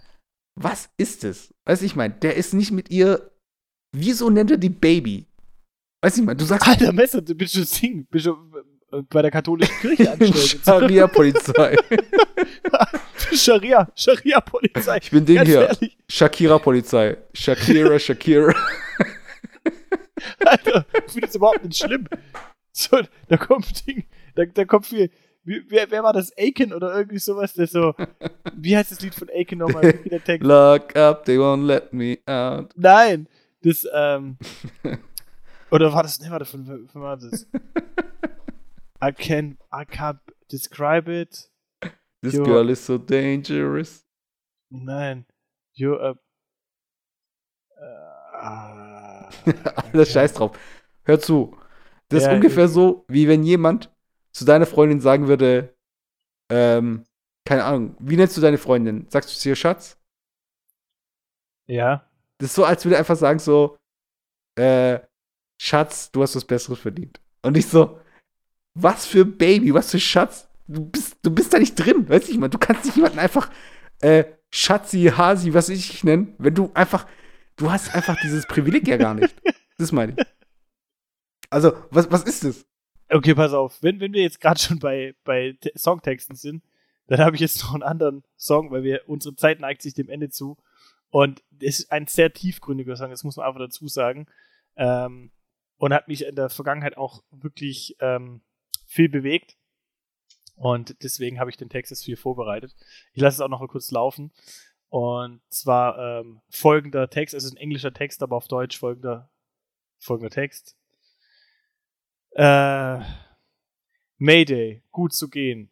[0.56, 1.52] was ist es?
[1.66, 3.32] Weißt du, ich meine, der ist nicht mit ihr.
[3.96, 5.26] Wieso nennt er die Baby?
[6.04, 8.49] Weißt du, ich meine, du sagst Alter Messer, du bist schon singen, bist schon
[9.10, 10.62] bei der katholischen Kirche angestellt.
[10.66, 11.76] Scharia-Polizei.
[13.34, 14.98] Scharia, Scharia-Polizei.
[15.02, 15.72] Ich bin Ding hier.
[16.10, 17.18] Shakira-Polizei.
[17.34, 18.54] Shakira, Shakira.
[20.46, 22.08] Alter, ich finde das überhaupt nicht schlimm.
[22.72, 25.10] So, da kommt Ding, da, da kommt viel.
[25.44, 26.32] Wer, wer war das?
[26.38, 27.96] Aiken oder irgendwie sowas, der so.
[28.54, 29.94] Wie heißt das Lied von Aiken nochmal?
[30.12, 30.46] Der Text?
[30.46, 32.72] Lock up, they won't let me out.
[32.76, 33.28] Nein!
[33.64, 34.38] Das, ähm.
[35.72, 36.20] Oder war das.
[36.20, 37.48] Ne, warte, von, von von war das?
[39.02, 39.58] I can.
[39.72, 40.20] I can't
[40.50, 41.50] describe it.
[42.22, 42.44] This Jo.
[42.44, 44.06] girl is so dangerous.
[44.72, 45.26] Nein.
[45.76, 46.16] You're a.
[48.42, 49.30] Ah,
[49.92, 50.58] Alles scheiß drauf.
[51.04, 51.58] Hör zu.
[52.10, 53.94] Das Ja, ist ungefähr so, wie wenn jemand
[54.32, 55.76] zu deiner Freundin sagen würde,
[56.52, 57.04] ähm,
[57.46, 59.08] keine Ahnung, wie nennst du deine Freundin?
[59.10, 59.98] Sagst du zu ihr Schatz?
[61.68, 62.06] ja.
[62.38, 63.78] Das ist so, als würde er einfach sagen so,
[64.58, 65.00] äh,
[65.62, 67.20] Schatz, du hast was Besseres verdient.
[67.44, 68.00] Und ich so,
[68.74, 70.48] was für Baby, was für Schatz?
[70.68, 73.20] Du bist, du bist da nicht drin, weißt du, ich meine, du kannst nicht jemanden
[73.20, 73.50] einfach,
[74.02, 77.08] äh, Schatzi, Hasi, was ich nenne, wenn du einfach,
[77.56, 79.36] du hast einfach dieses Privileg ja gar nicht.
[79.78, 80.26] Das meine ich.
[81.50, 82.66] Also, was, was ist das?
[83.10, 83.82] Okay, pass auf.
[83.82, 86.64] Wenn, wenn wir jetzt gerade schon bei, bei Te- Songtexten sind,
[87.08, 90.10] dann habe ich jetzt noch einen anderen Song, weil wir unsere Zeit neigt sich dem
[90.10, 90.58] Ende zu.
[91.10, 94.28] Und es ist ein sehr tiefgründiger Song, das muss man einfach dazu sagen.
[94.76, 95.32] Ähm,
[95.78, 98.42] und hat mich in der Vergangenheit auch wirklich ähm,
[98.90, 99.56] viel bewegt.
[100.56, 102.76] Und deswegen habe ich den Text jetzt viel vorbereitet.
[103.14, 104.34] Ich lasse es auch noch mal kurz laufen.
[104.90, 109.30] Und zwar ähm, folgender Text, es ist ein englischer Text, aber auf Deutsch folgender,
[110.00, 110.76] folgender Text.
[112.32, 113.00] Äh,
[114.18, 115.72] Mayday, gut zu gehen.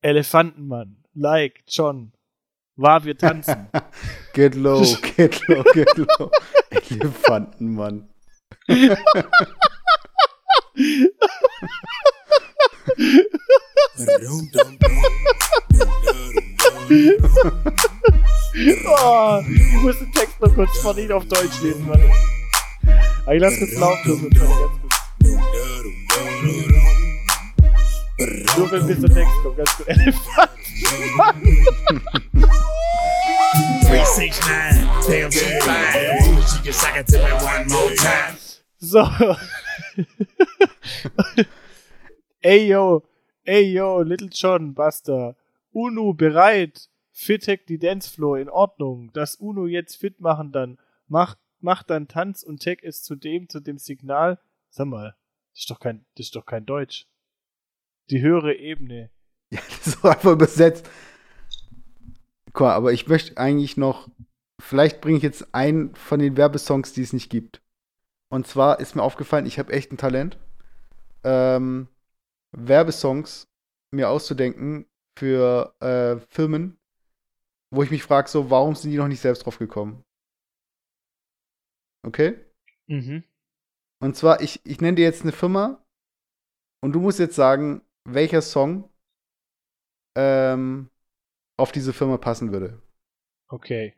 [0.00, 2.12] Elefantenmann, like, John,
[2.74, 3.68] war wir tanzen.
[4.32, 4.82] Get low,
[5.16, 6.30] get low, get low.
[6.70, 8.08] Elefantenmann.
[18.86, 22.10] oh, ich muss den Text noch kurz von Ihnen auf Deutsch lesen, warte.
[23.24, 24.72] Aber ich lass kurz laufen, das wird ganz kurz.
[28.56, 29.88] Nur wenn bis der Text kommt, ganz kurz.
[29.88, 31.42] Elefantenmann.
[33.82, 35.58] 369, damn, she
[36.62, 38.36] can suck it to me one more time.
[38.78, 39.04] So.
[42.42, 43.02] ey yo,
[43.44, 45.36] ey yo, Little John, Buster.
[45.72, 46.88] Uno bereit.
[47.14, 49.10] Fitek die Dancefloor in Ordnung.
[49.12, 50.78] Das Uno jetzt fit machen dann.
[51.08, 54.38] Mach, mach dann Tanz und es zu dem, zu dem Signal.
[54.70, 55.14] Sag mal,
[55.52, 57.06] das ist doch kein, das ist doch kein Deutsch.
[58.10, 59.10] Die höhere Ebene.
[59.50, 60.88] Ja, das ist einfach übersetzt.
[62.52, 64.08] Guck aber ich möchte eigentlich noch,
[64.58, 67.62] vielleicht bringe ich jetzt einen von den Werbesongs, die es nicht gibt.
[68.28, 70.38] Und zwar ist mir aufgefallen, ich habe echt ein Talent,
[71.24, 71.88] ähm,
[72.52, 73.48] Werbesongs
[73.92, 74.86] mir auszudenken
[75.18, 76.78] für äh, Firmen,
[77.70, 80.04] wo ich mich frage, so, warum sind die noch nicht selbst drauf gekommen?
[82.04, 82.38] Okay?
[82.86, 83.24] Mhm.
[84.00, 85.84] Und zwar, ich, ich nenne dir jetzt eine Firma
[86.82, 88.90] und du musst jetzt sagen, welcher Song
[90.16, 90.90] ähm,
[91.56, 92.82] auf diese Firma passen würde.
[93.48, 93.94] Okay.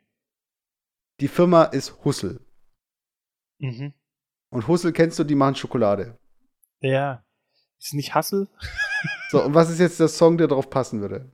[1.19, 2.45] Die Firma ist Hussel.
[3.59, 3.93] Mhm.
[4.51, 6.19] Und Hussel kennst du, die machen Schokolade.
[6.81, 7.24] Ja.
[7.79, 8.47] Ist nicht Hassel?
[9.29, 11.31] So, und was ist jetzt der Song, der darauf passen würde?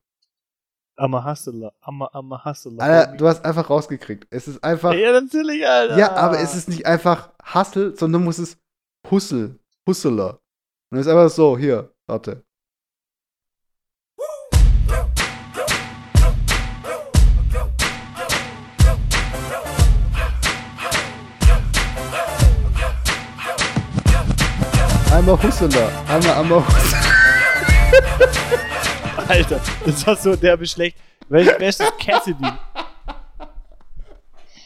[0.98, 1.74] I'm a hustler.
[1.84, 2.82] I'm a, I'm a hustler.
[2.82, 4.28] Alter, du hast einfach rausgekriegt.
[4.30, 4.94] Es ist einfach.
[4.94, 5.98] ja, natürlich, Alter.
[5.98, 8.58] Ja, aber es ist nicht einfach Hustle, sondern muss es
[9.10, 9.58] Hustle.
[9.88, 10.40] Hustler.
[10.92, 12.44] Und es ist einfach so, hier, warte.
[25.12, 27.00] Einmal Hustler, einmal einmal Hustler.
[29.28, 30.98] Alter, das war so derbe schlecht.
[31.28, 32.52] Welches bestes Cassidy?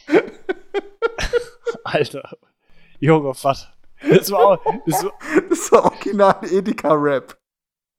[1.84, 2.36] Alter.
[3.00, 3.72] Junger Vater.
[4.08, 5.12] Das war, auch, das, war,
[5.50, 7.36] Das war original Edeka-Rap.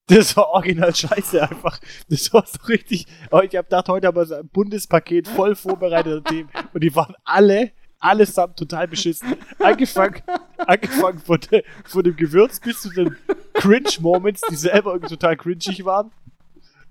[0.08, 1.80] das war original scheiße einfach.
[2.10, 3.08] Das war so richtig.
[3.32, 6.96] Oh, ich hab gedacht, heute haben wir so ein Bundespaket voll vorbereitet Themen und die
[6.96, 9.36] waren alle, allesamt total beschissen.
[9.60, 10.22] Angefangen,
[10.58, 13.16] angefangen von, der, von dem Gewürz bis zu den
[13.54, 16.12] Cringe-Moments, die selber irgendwie total cringig waren.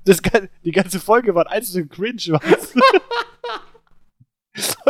[0.04, 0.20] Das,
[0.64, 2.16] die ganze Folge war ein einzelner Cringe.
[2.40, 2.80] Weißt du?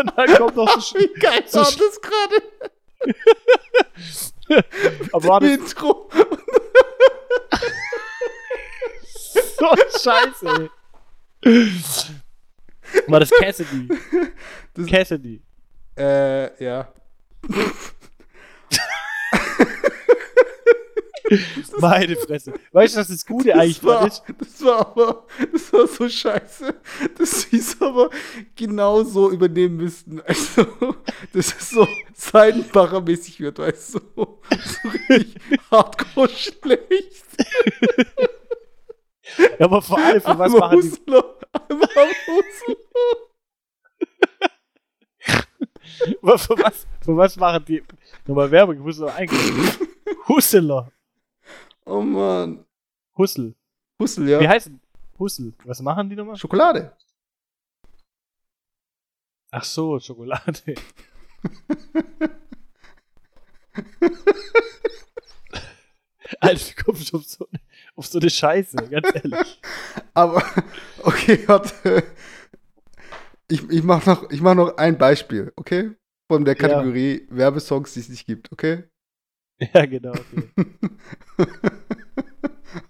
[0.00, 2.42] Und dann kommt noch so, Wie geil So war das gerade?
[5.12, 6.08] aber war das Intro.
[9.58, 10.70] so scheiße,
[11.42, 11.70] ey.
[13.08, 13.88] War das Cassidy?
[14.74, 15.42] Das- Cassidy.
[15.97, 16.88] Äh, ja.
[21.80, 22.53] Meine Fresse.
[22.72, 24.07] Weißt du, was das Gute eigentlich Das war, war?
[24.07, 24.22] ist?
[24.38, 26.74] das war aber, das war so scheiße,
[27.18, 28.11] dass sie es aber
[28.55, 30.20] genau so übernehmen müssten.
[30.20, 30.64] Also,
[31.32, 34.01] dass es so Seidenbacher-mäßig wird, weißt du?
[34.14, 35.34] So, so richtig
[35.70, 37.24] hardcore schlecht.
[39.59, 41.24] Ja, aber vor allem, für was machen die, Hustler,
[41.68, 42.76] einmal Hustler.
[45.87, 47.82] Für was, für was machen die,
[48.26, 49.70] nochmal Werbung, ich muss noch eingeben.
[50.28, 50.91] Husseler.
[51.84, 52.64] Oh Mann.
[53.16, 53.55] Hussel.
[54.01, 54.41] Hustel, ja.
[54.41, 54.80] Wie heißt denn?
[55.18, 55.55] Hussel.
[55.64, 56.37] Was machen die nochmal?
[56.37, 56.93] Schokolade.
[59.51, 60.74] Ach so, Schokolade.
[66.41, 67.49] Alter, wie kommst du auf so,
[67.95, 69.61] auf so eine Scheiße, ganz ehrlich.
[70.12, 70.43] Aber,
[71.03, 72.05] okay, warte.
[73.49, 75.92] Ich, ich mach noch, ich mach noch ein Beispiel, okay?
[76.28, 76.68] Von der Ja.
[76.68, 78.84] Kategorie Werbesongs, die es nicht gibt, okay?
[79.74, 80.12] Ja, genau.
[80.12, 80.51] Okay.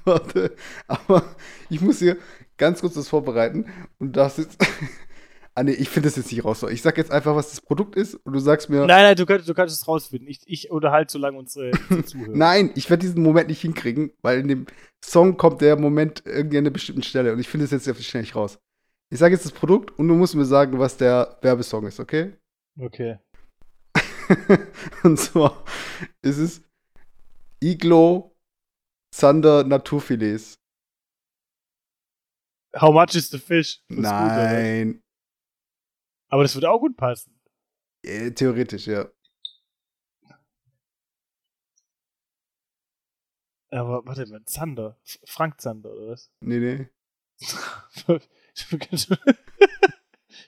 [0.05, 0.57] Warte,
[0.89, 1.37] aber
[1.69, 2.17] ich muss hier
[2.57, 3.67] ganz kurz das vorbereiten
[3.99, 4.59] und das jetzt.
[5.55, 6.65] ah, nee, ich finde das jetzt nicht raus.
[6.65, 8.79] Ich sag jetzt einfach, was das Produkt ist und du sagst mir.
[8.87, 10.29] Nein, nein, du könntest, du könntest es rausfinden.
[10.29, 12.37] Ich, ich unterhalte so lange unsere, unsere Zuhörer.
[12.37, 14.67] Nein, ich werde diesen Moment nicht hinkriegen, weil in dem
[15.05, 17.95] Song kommt der Moment irgendwie an einer bestimmten Stelle und ich finde es jetzt sehr
[17.95, 18.59] schnell nicht raus.
[19.09, 22.37] Ich sage jetzt das Produkt und du musst mir sagen, was der Werbesong ist, okay?
[22.79, 23.19] Okay.
[25.05, 25.65] und zwar
[26.23, 26.63] ist es
[27.63, 28.37] Iglo
[29.13, 30.59] Zander Naturfilets.
[32.79, 33.81] How much is the fish?
[33.89, 34.03] Das ist gut?
[34.03, 35.03] Nein.
[36.29, 37.41] Aber das würde auch gut passen.
[38.03, 39.09] Äh, theoretisch, ja.
[43.71, 44.99] Aber warte mal, Zander.
[45.25, 46.31] Frank Zander, oder was?
[46.41, 46.89] Nee, nee.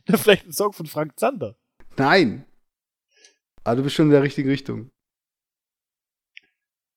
[0.07, 1.57] Na, Vielleicht ein Song von Frank Zander.
[1.97, 2.47] Nein.
[3.65, 4.91] Aber du bist schon in der richtigen Richtung.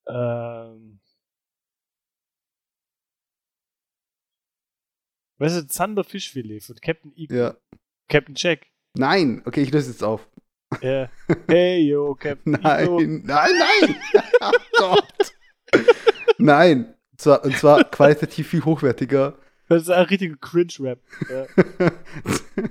[0.08, 1.00] Ähm.
[5.38, 7.38] Was ist Zander Fischfilet von Captain Eagle?
[7.38, 7.58] Ja.
[8.08, 8.68] Captain Jack.
[8.96, 9.42] Nein.
[9.46, 10.30] Okay, ich löse jetzt auf.
[10.82, 11.10] Ja.
[11.48, 12.84] Hey yo, Captain Nein.
[12.86, 13.00] Iglo.
[13.02, 14.02] Nein, nein.
[14.40, 15.34] Ach Gott.
[16.38, 16.96] Nein.
[17.12, 19.38] Und zwar, und zwar qualitativ viel hochwertiger.
[19.72, 21.00] Das ist ein richtiger Cringe-Rap.
[21.30, 21.46] Ja.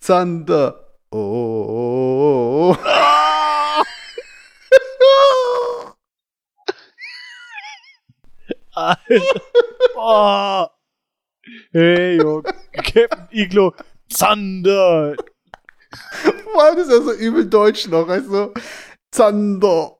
[0.00, 0.96] Zander.
[1.10, 2.74] Oh.
[2.74, 2.76] oh,
[5.02, 5.92] oh.
[8.72, 9.42] Alter.
[9.96, 10.66] Oh.
[11.72, 13.74] Hey yo, Captain Iglo.
[14.08, 15.16] Zander.
[16.54, 18.54] Vor allem ist er so übel deutsch noch, du?
[19.10, 19.98] Zander.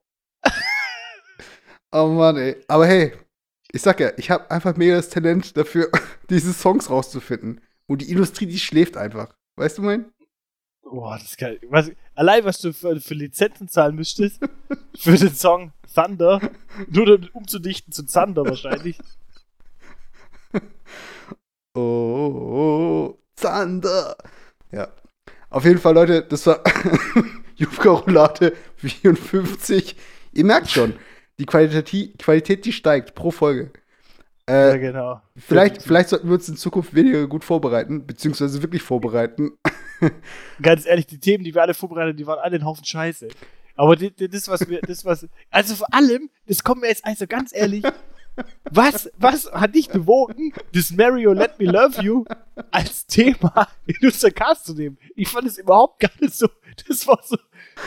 [1.92, 2.64] oh Mann, ey.
[2.66, 3.12] Aber hey,
[3.72, 5.90] ich sag ja, ich habe einfach mega das Talent dafür,
[6.30, 7.60] diese Songs rauszufinden.
[7.86, 9.34] Und die Industrie, die schläft einfach.
[9.56, 10.12] Weißt du, mein?
[10.82, 11.60] Boah, das ist geil.
[11.68, 14.40] Was, allein, was du für, für Lizenzen zahlen müsstest,
[14.98, 16.40] für den Song Thunder,
[16.88, 18.98] nur um umzudichten zu Zander wahrscheinlich.
[21.74, 24.16] Oh, oh, oh, Zander.
[24.72, 24.88] Ja.
[25.48, 26.62] Auf jeden Fall, Leute, das war
[27.56, 29.96] Jufka Roulade 54.
[30.32, 30.94] Ihr merkt schon,
[31.40, 33.70] die Qualität, Qualität, die steigt pro Folge.
[34.48, 35.22] Ja, Äh, genau.
[35.36, 39.52] vielleicht, vielleicht sollten wir uns in Zukunft weniger gut vorbereiten, beziehungsweise wirklich vorbereiten.
[40.62, 43.28] Ganz ehrlich, die Themen, die wir alle vorbereitet, die waren alle ein Haufen Scheiße.
[43.76, 45.26] Aber das, was wir, das, was.
[45.50, 47.82] Also vor allem, das kommt mir jetzt, also ganz ehrlich,
[48.70, 52.24] Was, was hat dich bewogen, das Mario Let Me Love You
[52.70, 54.98] als Thema in unser Cast zu nehmen?
[55.16, 56.48] Ich fand es überhaupt gar nicht so,
[56.88, 57.36] das war so,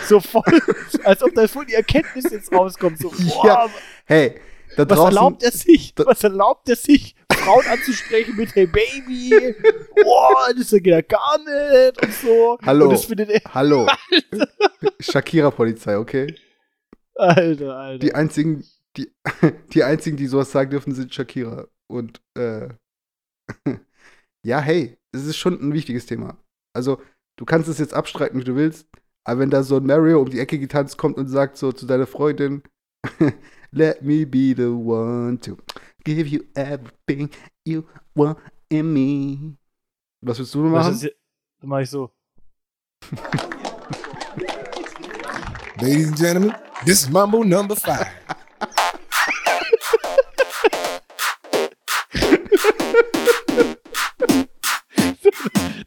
[0.08, 0.62] so voll,
[1.04, 2.99] als ob da voll die Erkenntnis jetzt rauskommt.
[2.99, 3.70] So, boah, Ja,
[4.06, 4.39] Hey,
[4.76, 5.16] da was draußen.
[5.18, 5.93] erlaubt er sich?
[5.97, 9.56] Was erlaubt er sich, Frauen anzusprechen mit Hey Baby?
[10.04, 12.58] Boah, das geht ja gar nicht und so.
[12.66, 12.89] Hallo.
[12.89, 13.88] Und Hallo.
[14.99, 16.36] Shakira-Polizei, okay?
[17.16, 17.99] Alter, Alter.
[17.99, 18.64] Die einzigen,
[18.98, 19.12] die,
[19.74, 21.68] die einzigen, die sowas sagen dürfen, sind Shakira.
[21.88, 22.70] Und äh,
[24.46, 26.38] ja, hey, das ist schon ein wichtiges Thema.
[26.76, 27.02] Also,
[27.38, 28.88] du kannst es jetzt abstreiten, wie du willst,
[29.26, 31.86] aber wenn da so ein Mario um die Ecke getanzt kommt und sagt so zu
[31.86, 32.64] deiner Freundin,
[33.72, 35.58] Let me be the one to
[36.06, 37.30] give you everything
[37.66, 37.86] you
[38.16, 38.38] want
[38.70, 39.58] in me.
[40.22, 41.10] Was willst du Was machen?
[41.60, 42.12] Dann mach ich so.
[45.82, 48.08] Ladies and gentlemen, this is Mambo number five.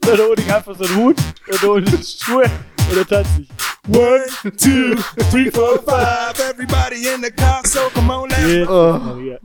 [0.06, 1.16] Dann hole ich einfach so einen Hut
[1.48, 2.44] und hole Schuhe
[2.90, 3.48] und dann tanze ich.
[3.88, 4.24] One,
[4.56, 4.96] two,
[5.30, 6.38] three, four, five.
[6.40, 8.98] Everybody in the car, so come on, let's Oh.
[8.98, 9.38] Maria.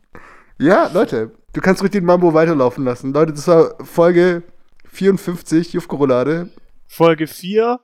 [0.57, 3.13] Ja, Leute, du kannst ruhig den Mambo weiterlaufen lassen.
[3.13, 4.43] Leute, das war Folge
[4.91, 6.49] 54, Jufko-Roulade.
[6.87, 7.79] Folge 4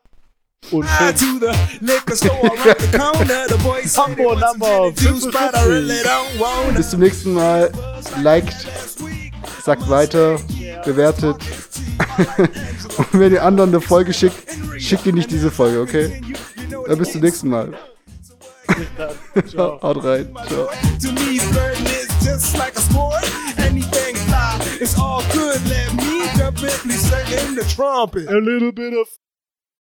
[0.71, 1.19] und Ride 5.
[1.19, 3.47] to the liquor store around the corner.
[3.47, 6.39] The boys say they Mambo want some number gin and juice, but I really don't
[6.39, 7.71] want Bis zum nächsten Mal.
[8.23, 8.65] Liked,
[9.67, 10.39] sagt weiter,
[10.85, 11.35] bewertet.
[12.97, 14.37] Und wenn ihr anderen eine Folge schickt,
[14.77, 16.21] schickt ihr nicht diese Folge, okay?
[16.87, 17.73] Dann bis zum nächsten Mal.
[19.49, 19.77] Ciao.
[19.83, 20.33] Haut rein.
[20.47, 20.69] Ciao.
[21.01, 23.29] To me, flirting is just like a sport.
[23.57, 25.59] Anything fly, it's all good.
[25.67, 28.29] Let me jump in, please sing in the trumpet.
[28.29, 29.07] A little bit of